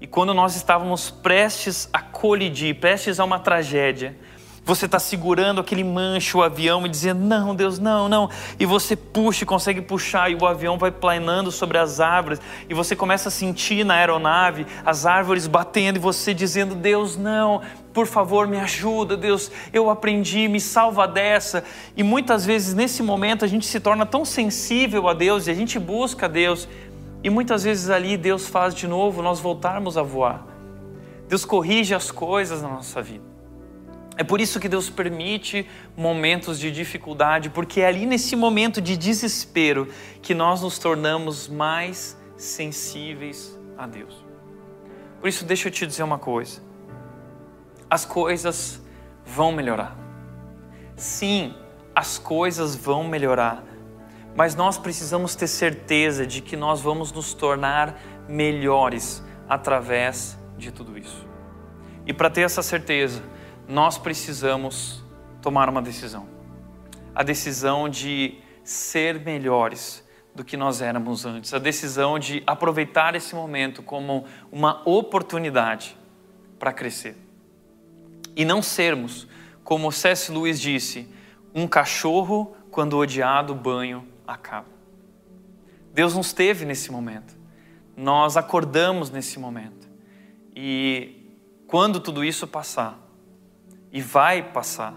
E 0.00 0.06
quando 0.06 0.34
nós 0.34 0.54
estávamos 0.54 1.10
prestes 1.10 1.88
a 1.92 2.00
colidir, 2.00 2.78
prestes 2.78 3.18
a 3.18 3.24
uma 3.24 3.38
tragédia, 3.38 4.16
você 4.64 4.86
está 4.86 4.98
segurando 4.98 5.60
aquele 5.60 5.84
mancho, 5.84 6.38
o 6.38 6.42
avião, 6.42 6.86
e 6.86 6.88
dizendo: 6.88 7.20
Não, 7.20 7.54
Deus, 7.54 7.78
não, 7.78 8.08
não. 8.08 8.30
E 8.58 8.64
você 8.64 8.96
puxa 8.96 9.44
e 9.44 9.46
consegue 9.46 9.82
puxar, 9.82 10.30
e 10.30 10.34
o 10.34 10.46
avião 10.46 10.78
vai 10.78 10.90
planando 10.90 11.52
sobre 11.52 11.76
as 11.76 12.00
árvores, 12.00 12.40
e 12.68 12.72
você 12.72 12.96
começa 12.96 13.28
a 13.28 13.32
sentir 13.32 13.84
na 13.84 13.94
aeronave 13.94 14.66
as 14.84 15.04
árvores 15.04 15.46
batendo, 15.46 15.96
e 15.96 16.00
você 16.00 16.32
dizendo: 16.32 16.74
Deus, 16.74 17.14
não, 17.14 17.60
por 17.92 18.06
favor, 18.06 18.46
me 18.48 18.58
ajuda, 18.58 19.18
Deus, 19.18 19.52
eu 19.70 19.90
aprendi, 19.90 20.48
me 20.48 20.60
salva 20.60 21.06
dessa. 21.06 21.62
E 21.94 22.02
muitas 22.02 22.46
vezes 22.46 22.72
nesse 22.72 23.02
momento 23.02 23.44
a 23.44 23.48
gente 23.48 23.66
se 23.66 23.78
torna 23.78 24.06
tão 24.06 24.24
sensível 24.24 25.08
a 25.08 25.12
Deus, 25.12 25.46
e 25.46 25.50
a 25.50 25.54
gente 25.54 25.78
busca 25.78 26.26
Deus, 26.26 26.66
e 27.22 27.28
muitas 27.28 27.64
vezes 27.64 27.90
ali 27.90 28.16
Deus 28.16 28.48
faz 28.48 28.74
de 28.74 28.88
novo 28.88 29.20
nós 29.20 29.40
voltarmos 29.40 29.98
a 29.98 30.02
voar. 30.02 30.46
Deus 31.28 31.44
corrige 31.44 31.94
as 31.94 32.10
coisas 32.10 32.62
na 32.62 32.68
nossa 32.68 33.02
vida. 33.02 33.33
É 34.16 34.22
por 34.22 34.40
isso 34.40 34.60
que 34.60 34.68
Deus 34.68 34.88
permite 34.88 35.68
momentos 35.96 36.58
de 36.58 36.70
dificuldade, 36.70 37.50
porque 37.50 37.80
é 37.80 37.86
ali 37.86 38.06
nesse 38.06 38.36
momento 38.36 38.80
de 38.80 38.96
desespero 38.96 39.88
que 40.22 40.34
nós 40.34 40.62
nos 40.62 40.78
tornamos 40.78 41.48
mais 41.48 42.16
sensíveis 42.36 43.58
a 43.76 43.86
Deus. 43.86 44.24
Por 45.20 45.28
isso, 45.28 45.44
deixa 45.44 45.68
eu 45.68 45.72
te 45.72 45.86
dizer 45.86 46.04
uma 46.04 46.18
coisa: 46.18 46.62
as 47.90 48.04
coisas 48.04 48.80
vão 49.24 49.50
melhorar. 49.50 49.96
Sim, 50.96 51.54
as 51.94 52.18
coisas 52.18 52.76
vão 52.76 53.02
melhorar, 53.02 53.64
mas 54.36 54.54
nós 54.54 54.78
precisamos 54.78 55.34
ter 55.34 55.48
certeza 55.48 56.24
de 56.24 56.40
que 56.40 56.56
nós 56.56 56.80
vamos 56.80 57.10
nos 57.10 57.34
tornar 57.34 58.00
melhores 58.28 59.24
através 59.48 60.38
de 60.56 60.70
tudo 60.70 60.96
isso. 60.96 61.26
E 62.06 62.12
para 62.12 62.30
ter 62.30 62.42
essa 62.42 62.62
certeza, 62.62 63.22
nós 63.68 63.98
precisamos 63.98 65.02
tomar 65.40 65.68
uma 65.68 65.82
decisão. 65.82 66.28
A 67.14 67.22
decisão 67.22 67.88
de 67.88 68.38
ser 68.62 69.20
melhores 69.20 70.04
do 70.34 70.44
que 70.44 70.56
nós 70.56 70.80
éramos 70.80 71.24
antes. 71.24 71.54
A 71.54 71.58
decisão 71.58 72.18
de 72.18 72.42
aproveitar 72.46 73.14
esse 73.14 73.34
momento 73.34 73.82
como 73.82 74.24
uma 74.50 74.82
oportunidade 74.88 75.96
para 76.58 76.72
crescer. 76.72 77.16
E 78.34 78.44
não 78.44 78.60
sermos, 78.60 79.28
como 79.62 79.92
C.S. 79.92 80.32
Lewis 80.32 80.60
disse, 80.60 81.08
um 81.54 81.68
cachorro 81.68 82.56
quando 82.70 82.94
o 82.94 82.98
odiado 82.98 83.54
banho 83.54 84.06
acaba. 84.26 84.66
Deus 85.92 86.16
nos 86.16 86.32
teve 86.32 86.64
nesse 86.64 86.90
momento. 86.90 87.36
Nós 87.96 88.36
acordamos 88.36 89.10
nesse 89.10 89.38
momento. 89.38 89.88
E 90.56 91.38
quando 91.68 92.00
tudo 92.00 92.24
isso 92.24 92.48
passar, 92.48 93.03
e 93.94 94.02
vai 94.02 94.42
passar. 94.42 94.92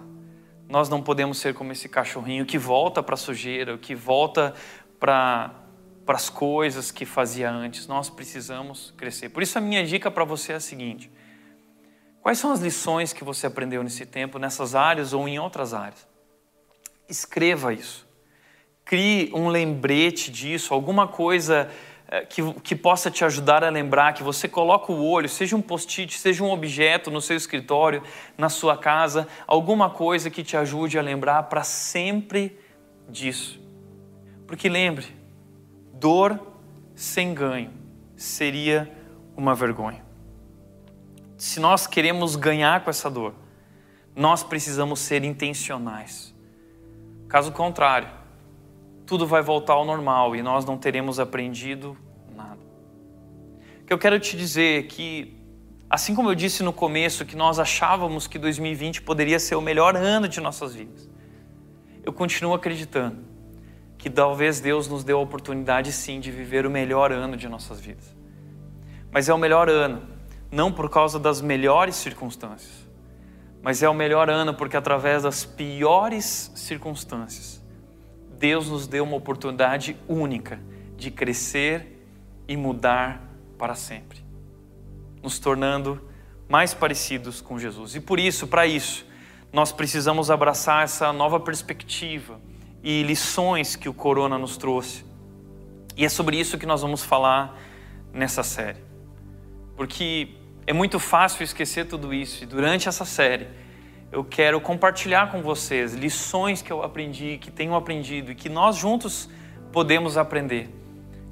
Nós 0.68 0.90
não 0.90 1.04
podemos 1.04 1.38
ser 1.38 1.54
como 1.54 1.72
esse 1.72 1.88
cachorrinho 1.88 2.48
que 2.48 2.58
volta 2.58 3.04
para 3.04 3.14
a 3.14 3.18
sujeira, 3.18 3.78
que 3.78 3.94
volta 3.94 4.56
para 5.00 5.54
as 6.08 6.30
coisas 6.30 6.90
que 6.90 7.06
fazia 7.06 7.50
antes. 7.50 7.86
Nós 7.86 8.10
precisamos 8.10 8.92
crescer. 8.98 9.30
Por 9.30 9.44
isso 9.44 9.56
a 9.56 9.62
minha 9.62 9.86
dica 9.86 10.10
para 10.10 10.26
você 10.26 10.54
é 10.54 10.56
a 10.56 10.60
seguinte: 10.60 11.12
Quais 12.22 12.40
são 12.40 12.52
as 12.52 12.60
lições 12.60 13.14
que 13.14 13.24
você 13.24 13.46
aprendeu 13.46 13.84
nesse 13.84 14.04
tempo, 14.04 14.40
nessas 14.40 14.74
áreas 14.74 15.14
ou 15.14 15.28
em 15.28 15.38
outras 15.38 15.76
áreas? 15.76 16.08
Escreva 17.08 17.72
isso. 17.72 18.06
crie 18.84 19.32
um 19.32 19.48
lembrete 19.48 20.32
disso, 20.32 20.74
alguma 20.74 21.08
coisa 21.08 21.70
que, 22.30 22.54
que 22.62 22.76
possa 22.76 23.12
te 23.12 23.26
ajudar 23.26 23.64
a 23.64 23.70
lembrar, 23.70 24.14
que 24.14 24.24
você 24.24 24.48
coloque 24.48 24.92
o 24.92 25.04
olho, 25.04 25.28
seja 25.28 25.56
um 25.56 25.62
post-it, 25.62 26.18
seja 26.18 26.44
um 26.44 26.50
objeto 26.50 27.12
no 27.12 27.22
seu 27.22 27.36
escritório, 27.36 28.02
na 28.38 28.48
sua 28.48 28.78
casa, 28.78 29.28
alguma 29.46 29.90
coisa 29.90 30.30
que 30.30 30.44
te 30.44 30.56
ajude 30.56 30.98
a 30.98 31.02
lembrar 31.02 31.44
para 31.44 31.64
sempre 31.64 32.58
disso. 33.10 33.60
Porque 34.46 34.70
lembre, 34.70 35.06
dor 35.94 36.40
sem 36.96 37.34
ganho 37.34 37.74
seria 38.16 38.90
uma 39.36 39.54
vergonha. 39.54 40.06
Se 41.38 41.60
nós 41.60 41.86
queremos 41.86 42.36
ganhar 42.36 42.84
com 42.84 42.90
essa 42.90 43.10
dor, 43.10 43.36
nós 44.16 44.44
precisamos 44.44 45.00
ser 45.00 45.24
intencionais. 45.24 46.34
Caso 47.28 47.52
contrário, 47.52 48.10
tudo 49.08 49.26
vai 49.26 49.42
voltar 49.42 49.74
ao 49.74 49.86
normal 49.86 50.36
e 50.36 50.44
nós 50.44 50.66
não 50.66 50.78
teremos 50.78 51.18
aprendido 51.18 51.98
nada. 52.36 52.60
O 53.82 53.86
que 53.86 53.94
eu 53.94 53.98
quero 53.98 54.20
te 54.20 54.36
dizer 54.36 54.80
é 54.80 54.84
que, 54.84 55.34
assim 55.90 56.14
como 56.14 56.30
eu 56.30 56.36
disse 56.36 56.62
no 56.62 56.74
começo, 56.74 57.26
que 57.26 57.36
nós 57.36 57.58
achávamos 57.58 58.28
que 58.28 58.38
2020 58.38 59.02
poderia 59.02 59.40
ser 59.40 59.56
o 59.56 59.62
melhor 59.62 59.96
ano 59.96 60.28
de 60.28 60.42
nossas 60.42 60.76
vidas, 60.76 61.10
eu 62.04 62.12
continuo 62.12 62.54
acreditando 62.54 63.26
que 63.98 64.10
talvez 64.10 64.60
Deus 64.60 64.88
nos 64.88 65.04
deu 65.04 65.18
a 65.18 65.22
oportunidade 65.22 65.92
sim 65.92 66.20
de 66.20 66.30
viver 66.30 66.66
o 66.66 66.70
melhor 66.70 67.12
ano 67.12 67.38
de 67.38 67.48
nossas 67.48 67.80
vidas. 67.80 68.14
Mas 69.10 69.30
é 69.30 69.34
o 69.34 69.38
melhor 69.38 69.70
ano, 69.70 70.04
não 70.52 70.72
por 70.72 70.90
causa 70.90 71.18
das 71.18 71.42
melhores 71.42 71.96
circunstâncias, 71.96 72.86
mas 73.62 73.82
é 73.82 73.90
o 73.90 73.94
melhor 73.94 74.30
ano 74.30 74.54
porque, 74.54 74.76
através 74.76 75.24
das 75.24 75.46
piores 75.46 76.52
circunstâncias, 76.56 77.57
Deus 78.38 78.70
nos 78.70 78.88
deu 78.88 79.04
uma 79.04 79.16
oportunidade 79.16 79.98
única 80.08 80.60
de 80.96 81.10
crescer 81.12 82.06
e 82.48 82.56
mudar 82.56 83.22
para 83.58 83.76
sempre, 83.76 84.20
nos 85.22 85.40
tornando 85.40 86.02
mais 86.48 86.74
parecidos 86.74 87.42
com 87.42 87.60
Jesus. 87.60 87.96
E 87.96 88.00
por 88.00 88.20
isso, 88.20 88.48
para 88.48 88.66
isso, 88.66 89.06
nós 89.52 89.72
precisamos 89.72 90.30
abraçar 90.30 90.84
essa 90.84 91.12
nova 91.12 91.40
perspectiva 91.40 92.40
e 92.84 93.04
lições 93.04 93.76
que 93.76 93.90
o 93.90 93.94
Corona 93.94 94.38
nos 94.38 94.56
trouxe. 94.56 95.04
E 95.96 96.06
é 96.06 96.10
sobre 96.10 96.40
isso 96.40 96.58
que 96.58 96.66
nós 96.66 96.82
vamos 96.82 97.04
falar 97.04 97.58
nessa 98.14 98.44
série. 98.44 98.80
Porque 99.76 100.30
é 100.66 100.74
muito 100.74 101.00
fácil 101.00 101.44
esquecer 101.44 101.88
tudo 101.88 102.14
isso. 102.14 102.44
E 102.44 102.48
durante 102.48 102.88
essa 102.88 103.04
série, 103.04 103.48
eu 104.12 104.24
quero 104.24 104.62
compartilhar 104.62 105.32
com 105.32 105.42
vocês 105.42 105.94
lições 105.94 106.62
que 106.62 106.72
eu 106.72 106.82
aprendi, 106.82 107.38
que 107.40 107.52
tenho 107.52 107.76
aprendido 107.76 108.32
e 108.32 108.36
que 108.36 108.48
nós 108.48 108.78
juntos 108.78 109.30
podemos 109.72 110.18
aprender 110.18 110.70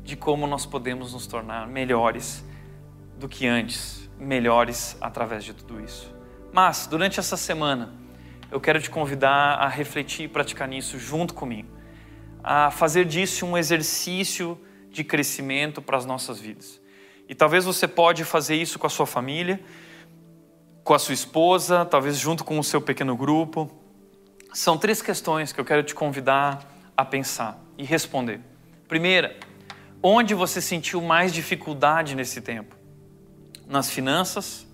de 0.04 0.16
como 0.16 0.46
nós 0.46 0.66
podemos 0.66 1.14
nos 1.14 1.26
tornar 1.26 1.68
melhores 1.68 2.46
do 3.18 3.30
que 3.30 3.48
antes, 3.48 4.10
melhores 4.20 4.98
através 5.00 5.44
de 5.44 5.54
tudo 5.54 5.80
isso. 5.82 6.14
Mas, 6.52 6.86
durante 6.86 7.20
essa 7.20 7.38
semana, 7.38 7.94
eu 8.52 8.60
quero 8.60 8.80
te 8.82 8.90
convidar 8.90 9.56
a 9.56 9.68
refletir 9.68 10.26
e 10.26 10.28
praticar 10.28 10.68
nisso 10.68 11.00
junto 11.00 11.34
comigo, 11.34 11.70
a 12.44 12.70
fazer 12.72 13.06
disso 13.06 13.46
um 13.46 13.58
exercício 13.58 14.60
de 14.92 15.04
crescimento 15.04 15.82
para 15.82 15.98
as 15.98 16.06
nossas 16.06 16.40
vidas. 16.40 16.80
E 17.28 17.34
talvez 17.34 17.66
você 17.66 17.88
pode 17.88 18.24
fazer 18.24 18.56
isso 18.56 18.78
com 18.78 18.86
a 18.86 18.90
sua 18.90 19.08
família, 19.08 19.60
com 20.86 20.94
a 20.94 21.00
sua 21.00 21.16
esposa, 21.16 21.84
talvez 21.84 22.16
junto 22.16 22.44
com 22.44 22.60
o 22.60 22.64
seu 22.64 22.80
pequeno 22.80 23.18
grupo. 23.18 23.72
São 24.54 24.78
três 24.78 25.02
questões 25.02 25.52
que 25.52 25.60
eu 25.60 25.66
quero 25.66 25.82
te 25.82 25.96
convidar 25.96 26.64
a 26.96 27.04
pensar 27.04 27.60
e 27.76 27.84
responder. 27.84 28.40
Primeira, 28.88 29.36
onde 30.02 30.36
você 30.36 30.62
sentiu 30.62 31.02
mais 31.02 31.34
dificuldade 31.34 32.14
nesse 32.14 32.40
tempo? 32.40 32.76
Nas 33.66 33.90
finanças, 33.90 34.68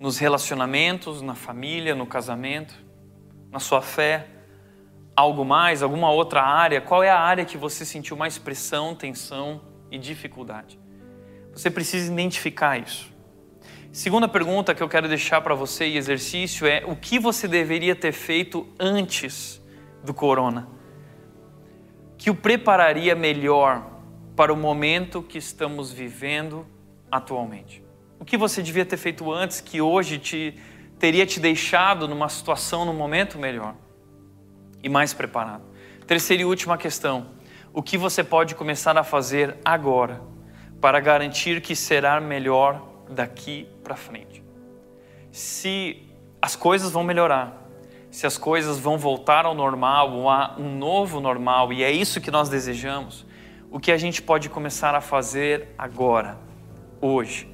nos 0.00 0.16
relacionamentos, 0.16 1.20
na 1.20 1.34
família, 1.34 1.94
no 1.94 2.06
casamento, 2.06 2.74
na 3.52 3.60
sua 3.60 3.82
fé? 3.82 4.26
Algo 5.14 5.44
mais, 5.44 5.82
alguma 5.82 6.10
outra 6.10 6.42
área? 6.42 6.80
Qual 6.80 7.02
é 7.02 7.10
a 7.10 7.20
área 7.20 7.44
que 7.44 7.58
você 7.58 7.84
sentiu 7.84 8.16
mais 8.16 8.38
pressão, 8.38 8.94
tensão 8.94 9.60
e 9.90 9.98
dificuldade? 9.98 10.80
Você 11.52 11.70
precisa 11.70 12.10
identificar 12.10 12.78
isso. 12.78 13.19
Segunda 13.92 14.28
pergunta 14.28 14.72
que 14.72 14.80
eu 14.80 14.88
quero 14.88 15.08
deixar 15.08 15.40
para 15.40 15.52
você 15.52 15.88
e 15.88 15.96
exercício 15.96 16.64
é: 16.64 16.84
o 16.86 16.94
que 16.94 17.18
você 17.18 17.48
deveria 17.48 17.96
ter 17.96 18.12
feito 18.12 18.68
antes 18.78 19.60
do 20.04 20.14
corona? 20.14 20.68
Que 22.16 22.30
o 22.30 22.34
prepararia 22.34 23.16
melhor 23.16 23.84
para 24.36 24.52
o 24.52 24.56
momento 24.56 25.20
que 25.22 25.38
estamos 25.38 25.92
vivendo 25.92 26.64
atualmente? 27.10 27.82
O 28.20 28.24
que 28.24 28.36
você 28.36 28.62
devia 28.62 28.84
ter 28.84 28.96
feito 28.96 29.32
antes 29.32 29.60
que 29.60 29.80
hoje 29.80 30.18
te 30.18 30.54
teria 30.96 31.26
te 31.26 31.40
deixado 31.40 32.06
numa 32.06 32.28
situação, 32.28 32.84
num 32.84 32.94
momento 32.94 33.38
melhor 33.38 33.74
e 34.84 34.88
mais 34.88 35.12
preparado? 35.12 35.64
Terceira 36.06 36.44
e 36.44 36.46
última 36.46 36.78
questão: 36.78 37.30
o 37.72 37.82
que 37.82 37.98
você 37.98 38.22
pode 38.22 38.54
começar 38.54 38.96
a 38.96 39.02
fazer 39.02 39.56
agora 39.64 40.22
para 40.80 41.00
garantir 41.00 41.60
que 41.60 41.74
será 41.74 42.20
melhor 42.20 42.89
daqui 43.10 43.68
para 43.82 43.96
frente. 43.96 44.42
Se 45.30 46.08
as 46.40 46.56
coisas 46.56 46.90
vão 46.90 47.04
melhorar, 47.04 47.60
se 48.10 48.26
as 48.26 48.36
coisas 48.36 48.78
vão 48.78 48.98
voltar 48.98 49.44
ao 49.44 49.54
normal, 49.54 50.12
ou 50.12 50.28
a 50.28 50.56
um 50.58 50.76
novo 50.76 51.20
normal, 51.20 51.72
e 51.72 51.84
é 51.84 51.90
isso 51.90 52.20
que 52.20 52.30
nós 52.30 52.48
desejamos, 52.48 53.26
o 53.70 53.78
que 53.78 53.92
a 53.92 53.96
gente 53.96 54.20
pode 54.20 54.48
começar 54.48 54.94
a 54.94 55.00
fazer 55.00 55.68
agora, 55.78 56.38
hoje, 57.00 57.48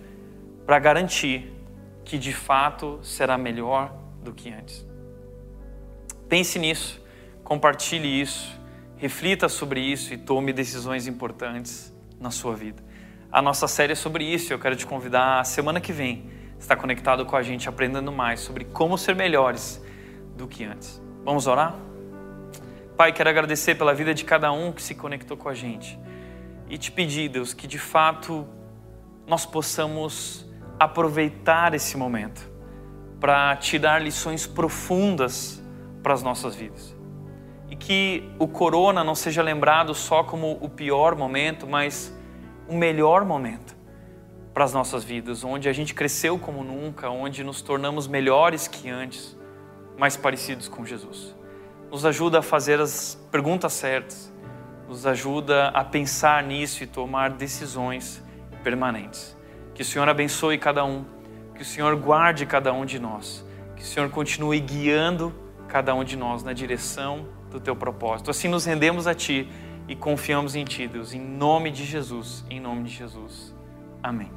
para 0.65 0.79
garantir 0.79 1.53
que 2.05 2.17
de 2.17 2.33
fato 2.33 2.99
será 3.03 3.37
melhor 3.37 3.95
do 4.23 4.33
que 4.33 4.51
antes. 4.51 4.87
Pense 6.29 6.59
nisso, 6.59 7.03
compartilhe 7.45 8.21
isso, 8.21 8.59
reflita 8.97 9.49
sobre 9.49 9.81
isso 9.81 10.15
e 10.15 10.17
tome 10.17 10.53
decisões 10.53 11.07
importantes 11.07 11.95
na 12.19 12.31
sua 12.31 12.55
vida. 12.55 12.83
A 13.31 13.43
nossa 13.43 13.67
série 13.67 13.93
é 13.93 13.97
sobre 13.97 14.25
isso. 14.25 14.53
Eu 14.53 14.59
quero 14.59 14.77
te 14.77 14.87
convidar 14.87 15.41
a 15.41 15.45
semana 15.45 15.81
que 15.81 15.93
vem 15.93 16.31
estar 16.59 16.77
conectado 16.77 17.27
com 17.27 17.37
a 17.37 17.43
gente, 17.43 17.69
aprendendo 17.69 18.11
mais 18.13 18.41
sobre 18.41 18.65
como 18.65 18.97
ser 18.97 19.15
melhores 19.15 19.83
do 20.37 20.47
que 20.47 20.65
antes. 20.65 21.03
Vamos 21.25 21.47
orar? 21.47 21.75
Pai, 22.97 23.13
quero 23.13 23.29
agradecer 23.29 23.75
pela 23.75 23.93
vida 23.93 24.15
de 24.15 24.25
cada 24.25 24.51
um 24.53 24.73
que 24.73 24.83
se 24.83 24.95
conectou 24.95 25.37
com 25.37 25.49
a 25.49 25.55
gente 25.55 25.99
e 26.69 26.79
te 26.79 26.91
pedir, 26.91 27.29
Deus, 27.29 27.53
que 27.53 27.67
de 27.67 27.79
fato 27.79 28.47
nós 29.27 29.45
possamos 29.45 30.47
aproveitar 30.79 31.75
esse 31.75 31.97
momento 31.97 32.49
para 33.21 33.55
tirar 33.57 34.01
lições 34.01 34.47
profundas 34.47 35.63
para 36.03 36.15
as 36.15 36.23
nossas 36.23 36.55
vidas. 36.55 36.97
E 37.69 37.77
que 37.77 38.31
o 38.39 38.47
corona 38.47 39.03
não 39.03 39.15
seja 39.15 39.43
lembrado 39.43 39.93
só 39.95 40.23
como 40.23 40.57
o 40.61 40.69
pior 40.69 41.17
momento, 41.17 41.67
mas 41.67 42.16
um 42.69 42.77
melhor 42.77 43.25
momento 43.25 43.77
para 44.53 44.65
as 44.65 44.73
nossas 44.73 45.05
vidas, 45.05 45.45
onde 45.45 45.69
a 45.69 45.73
gente 45.73 45.93
cresceu 45.93 46.39
como 46.39 46.65
nunca, 46.65 47.11
onde 47.11 47.45
nos 47.45 47.61
tornamos 47.61 48.07
melhores 48.09 48.67
que 48.67 48.89
antes, 48.89 49.37
mais 49.99 50.17
parecidos 50.17 50.67
com 50.67 50.85
Jesus. 50.85 51.35
Nos 51.91 52.07
ajuda 52.07 52.39
a 52.39 52.43
fazer 52.43 52.81
as 52.81 53.19
perguntas 53.31 53.75
certas, 53.75 54.33
nos 54.89 55.07
ajuda 55.07 55.69
a 55.69 55.85
pensar 55.85 56.43
nisso 56.43 56.83
e 56.83 56.87
tomar 56.87 57.31
decisões 57.31 58.23
permanentes. 58.65 59.37
Que 59.75 59.83
o 59.83 59.85
Senhor 59.85 60.09
abençoe 60.09 60.57
cada 60.57 60.85
um, 60.85 61.05
que 61.55 61.63
o 61.63 61.65
Senhor 61.65 61.95
guarde 61.97 62.47
cada 62.47 62.73
um 62.73 62.87
de 62.87 62.99
nós, 62.99 63.45
que 63.77 63.83
o 63.83 63.87
Senhor 63.87 64.09
continue 64.11 64.59
guiando 64.59 65.35
cada 65.69 65.95
um 65.95 66.03
de 66.03 66.17
nós 66.17 66.43
na 66.43 66.53
direção 66.53 67.29
do 67.51 67.61
teu 67.61 67.77
propósito. 67.77 68.31
Assim 68.31 68.49
nos 68.49 68.65
rendemos 68.65 69.07
a 69.07 69.15
Ti 69.15 69.51
e 69.89 69.95
confiamos 69.95 70.55
em 70.55 70.65
Ti, 70.65 70.89
Deus, 70.89 71.13
em 71.13 71.21
nome 71.21 71.71
de 71.71 71.85
Jesus, 71.85 72.45
em 72.51 72.61
nome 72.61 72.85
de 72.85 72.91
Jesus. 72.91 73.55
Amém. 74.03 74.31